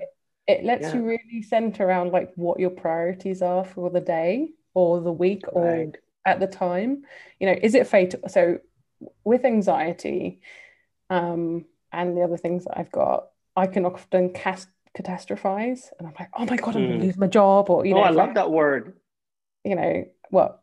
[0.49, 5.01] it lets you really center around like what your priorities are for the day or
[5.01, 5.97] the week or right.
[6.25, 7.03] at the time
[7.39, 8.59] you know is it fatal so
[9.25, 10.41] with anxiety
[11.11, 14.69] um and the other things that i've got i can often cast
[14.99, 15.91] catastrophize.
[15.99, 17.03] And i'm like oh my god i'm gonna hmm.
[17.03, 18.95] lose my job or you know oh, i love that word.
[19.65, 20.61] you know what?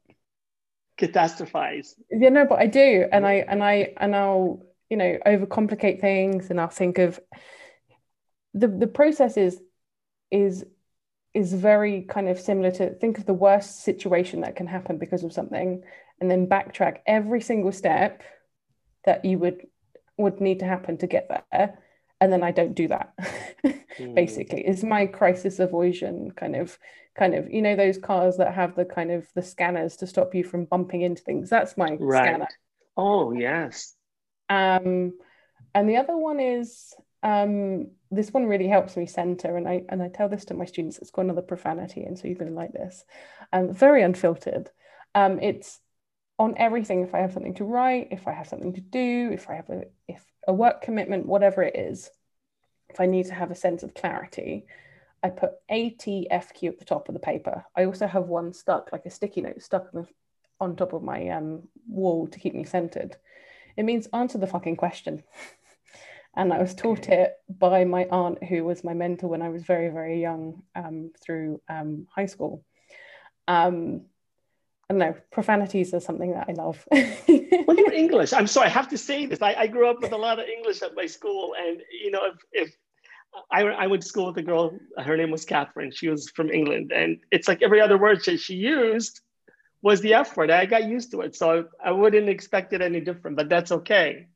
[0.99, 1.93] Catastrophize.
[2.11, 3.05] Yeah no but i do.
[3.11, 7.19] And i and i and i'll you know overcomplicate things and i'll think of
[8.53, 9.61] the the process is
[10.31, 10.65] is
[11.33, 15.23] is very kind of similar to think of the worst situation that can happen because
[15.23, 15.83] of something
[16.21, 18.23] and then backtrack every single step
[19.03, 19.67] that you would
[20.17, 21.77] would need to happen to get there
[22.21, 23.13] and then i don't do that
[23.65, 24.15] mm.
[24.15, 26.77] basically is my crisis avoidance kind of
[27.15, 30.35] kind of you know those cars that have the kind of the scanners to stop
[30.35, 32.23] you from bumping into things that's my right.
[32.23, 32.47] scanner
[32.97, 33.95] oh yes
[34.49, 35.13] um
[35.73, 36.95] and the other one is
[37.25, 40.65] um, this one really helps me center, and I and I tell this to my
[40.65, 40.99] students.
[40.99, 43.03] It's got another profanity, and so you're going to like this.
[43.51, 44.69] Um, very unfiltered.
[45.15, 45.79] Um, it's
[46.37, 49.49] on everything if I have something to write, if I have something to do, if
[49.49, 52.09] I have a if a work commitment, whatever it is,
[52.89, 54.65] if I need to have a sense of clarity,
[55.23, 57.65] I put ATFQ at the top of the paper.
[57.75, 60.07] I also have one stuck, like a sticky note stuck on, the,
[60.59, 63.17] on top of my um, wall to keep me centered.
[63.75, 65.23] It means answer the fucking question.
[66.35, 69.63] and I was taught it by my aunt, who was my mentor when I was
[69.63, 72.63] very, very young um, through um, high school.
[73.47, 74.05] Um,
[74.89, 76.85] I don't know, profanities are something that I love.
[76.91, 78.33] well, you're English.
[78.33, 79.41] I'm sorry, I have to say this.
[79.41, 81.55] I, I, grew up with a lot of English at my school.
[81.57, 82.75] And, you know, if, if
[83.51, 85.91] I, I went to school with a girl, her name was Catherine.
[85.91, 86.91] She was from England.
[86.91, 89.21] And it's like every other word that she used
[89.81, 90.51] was the F word.
[90.51, 91.35] I got used to it.
[91.35, 94.27] So I wouldn't expect it any different, but that's okay.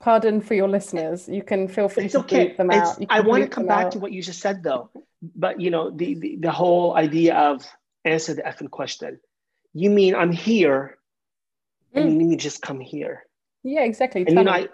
[0.00, 1.28] Pardon for your listeners.
[1.28, 2.54] You can feel free it's to okay.
[2.54, 2.96] them out.
[3.10, 3.92] I want to come back out.
[3.92, 4.90] to what you just said, though.
[5.34, 7.64] But, you know, the, the, the whole idea of
[8.04, 9.18] answer the effing question
[9.76, 10.96] you mean I'm here
[11.94, 12.00] mm.
[12.00, 13.24] and you need to just come here.
[13.62, 14.22] Yeah, exactly.
[14.22, 14.68] And Tell you know, I,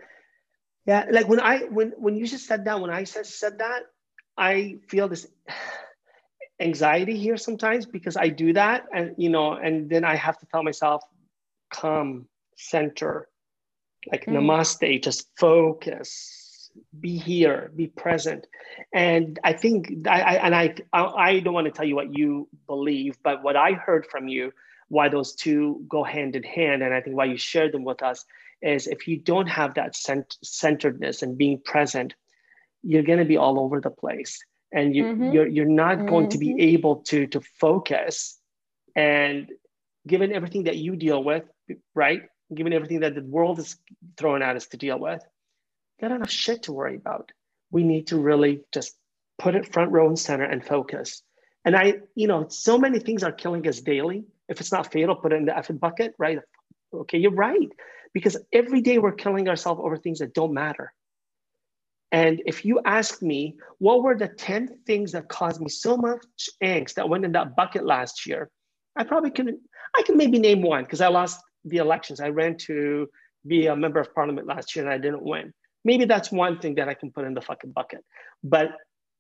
[0.86, 3.82] yeah, like when I when when you just said that, when I said said that,
[4.36, 5.26] I feel this
[6.60, 10.46] anxiety here sometimes because I do that, and you know, and then I have to
[10.46, 11.02] tell myself,
[11.70, 13.28] come, center,
[14.10, 14.34] like mm.
[14.34, 18.46] namaste, just focus, be here, be present.
[18.94, 22.48] And I think I, I and I I don't want to tell you what you
[22.68, 24.52] believe, but what I heard from you
[24.92, 26.82] why those two go hand in hand.
[26.82, 28.26] And I think why you share them with us
[28.60, 32.14] is if you don't have that cent- centeredness and being present,
[32.82, 34.38] you're going to be all over the place
[34.70, 35.32] and you, mm-hmm.
[35.32, 36.08] you're, you're not mm-hmm.
[36.08, 36.76] going to be mm-hmm.
[36.76, 38.38] able to, to focus
[38.94, 39.48] and
[40.06, 41.44] given everything that you deal with,
[41.94, 42.24] right?
[42.54, 43.78] Given everything that the world is
[44.18, 45.24] throwing at us to deal with,
[46.02, 47.32] got enough shit to worry about.
[47.70, 48.94] We need to really just
[49.38, 51.22] put it front row and center and focus.
[51.64, 55.16] And I, you know, so many things are killing us daily if it's not fatal,
[55.16, 56.38] put it in the effort bucket, right?
[56.94, 57.70] Okay, you're right.
[58.12, 60.92] Because every day we're killing ourselves over things that don't matter.
[62.12, 66.50] And if you ask me, what were the 10 things that caused me so much
[66.62, 68.50] angst that went in that bucket last year?
[68.94, 69.58] I probably can,
[69.96, 72.20] I can maybe name one because I lost the elections.
[72.20, 73.08] I ran to
[73.46, 75.54] be a member of parliament last year and I didn't win.
[75.84, 78.04] Maybe that's one thing that I can put in the fucking bucket.
[78.44, 78.72] But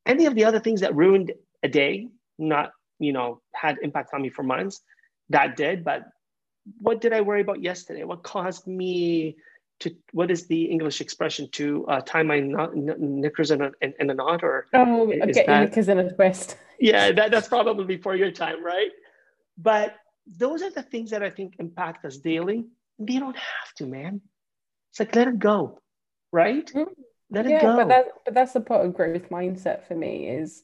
[0.04, 2.08] any of the other things that ruined a day,
[2.38, 4.82] not, you know, had impact on me for months,
[5.30, 6.04] that did, but
[6.78, 8.04] what did I worry about yesterday?
[8.04, 9.36] What caused me
[9.80, 13.94] to, what is the English expression to uh, tie my knot, knickers in a, in,
[13.98, 14.66] in a knot or?
[14.72, 16.56] Oh, get your knickers in a twist.
[16.78, 18.90] Yeah, that, that's probably before your time, right?
[19.58, 19.94] But
[20.26, 22.66] those are the things that I think impact us daily.
[22.98, 24.20] They don't have to, man.
[24.90, 25.80] It's like, let it go,
[26.30, 26.70] right?
[26.72, 26.86] Mm.
[27.30, 27.76] Let yeah, it go.
[27.76, 30.62] But, that, but that's the part of growth mindset for me is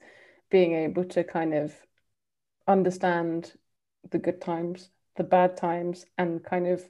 [0.50, 1.74] being able to kind of
[2.66, 3.52] understand
[4.10, 6.82] the good times, the bad times, and kind of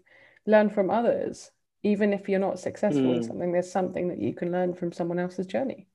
[0.47, 1.51] learn from others.
[1.83, 3.17] Even if you're not successful mm.
[3.17, 3.29] in hmm.
[3.29, 5.87] something, there's something that you can learn from someone else's journey.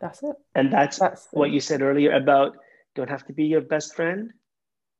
[0.00, 0.36] That's it.
[0.54, 2.56] And that's, that's what you said earlier about
[2.94, 4.32] don't have to be your best friend,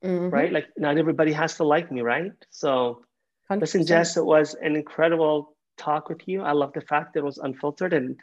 [0.05, 0.31] mm-hmm.
[0.31, 0.53] right?
[0.53, 2.33] Like not everybody has to like me, right?
[2.51, 3.03] So
[3.51, 3.61] 100%.
[3.61, 6.43] listen, Jess, it was an incredible talk with you.
[6.43, 8.17] I love the fact that it was unfiltered and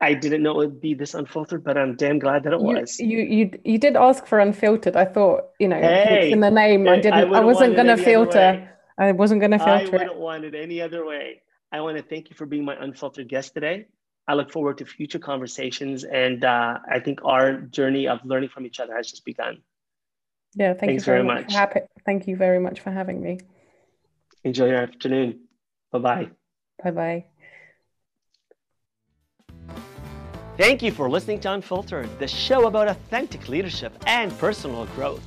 [0.00, 3.00] I didn't know it would be this unfiltered, but I'm damn glad that it was.
[3.00, 4.94] You you you did ask for unfiltered.
[4.94, 6.86] I thought, you know, hey, in the name.
[6.86, 7.34] I didn't.
[7.34, 8.70] I, I wasn't going to filter.
[8.98, 9.72] I wasn't going to filter.
[9.72, 10.16] I wouldn't it.
[10.16, 11.42] want it any other way.
[11.72, 13.86] I want to thank you for being my unfiltered guest today.
[14.28, 18.66] I look forward to future conversations, and uh, I think our journey of learning from
[18.66, 19.62] each other has just begun.
[20.54, 21.52] Yeah, thank Thanks you very, very much.
[21.52, 21.82] much.
[22.04, 23.38] Thank you very much for having me.
[24.44, 25.40] Enjoy your afternoon.
[25.92, 26.30] Bye bye.
[26.82, 27.24] Bye bye.
[30.56, 35.20] Thank you for listening to Unfiltered, the show about authentic leadership and personal growth.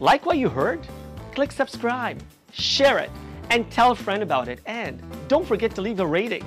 [0.00, 0.86] Like what you heard?
[1.34, 3.10] Click subscribe, share it,
[3.48, 4.60] and tell a friend about it.
[4.66, 6.44] And don't forget to leave a rating.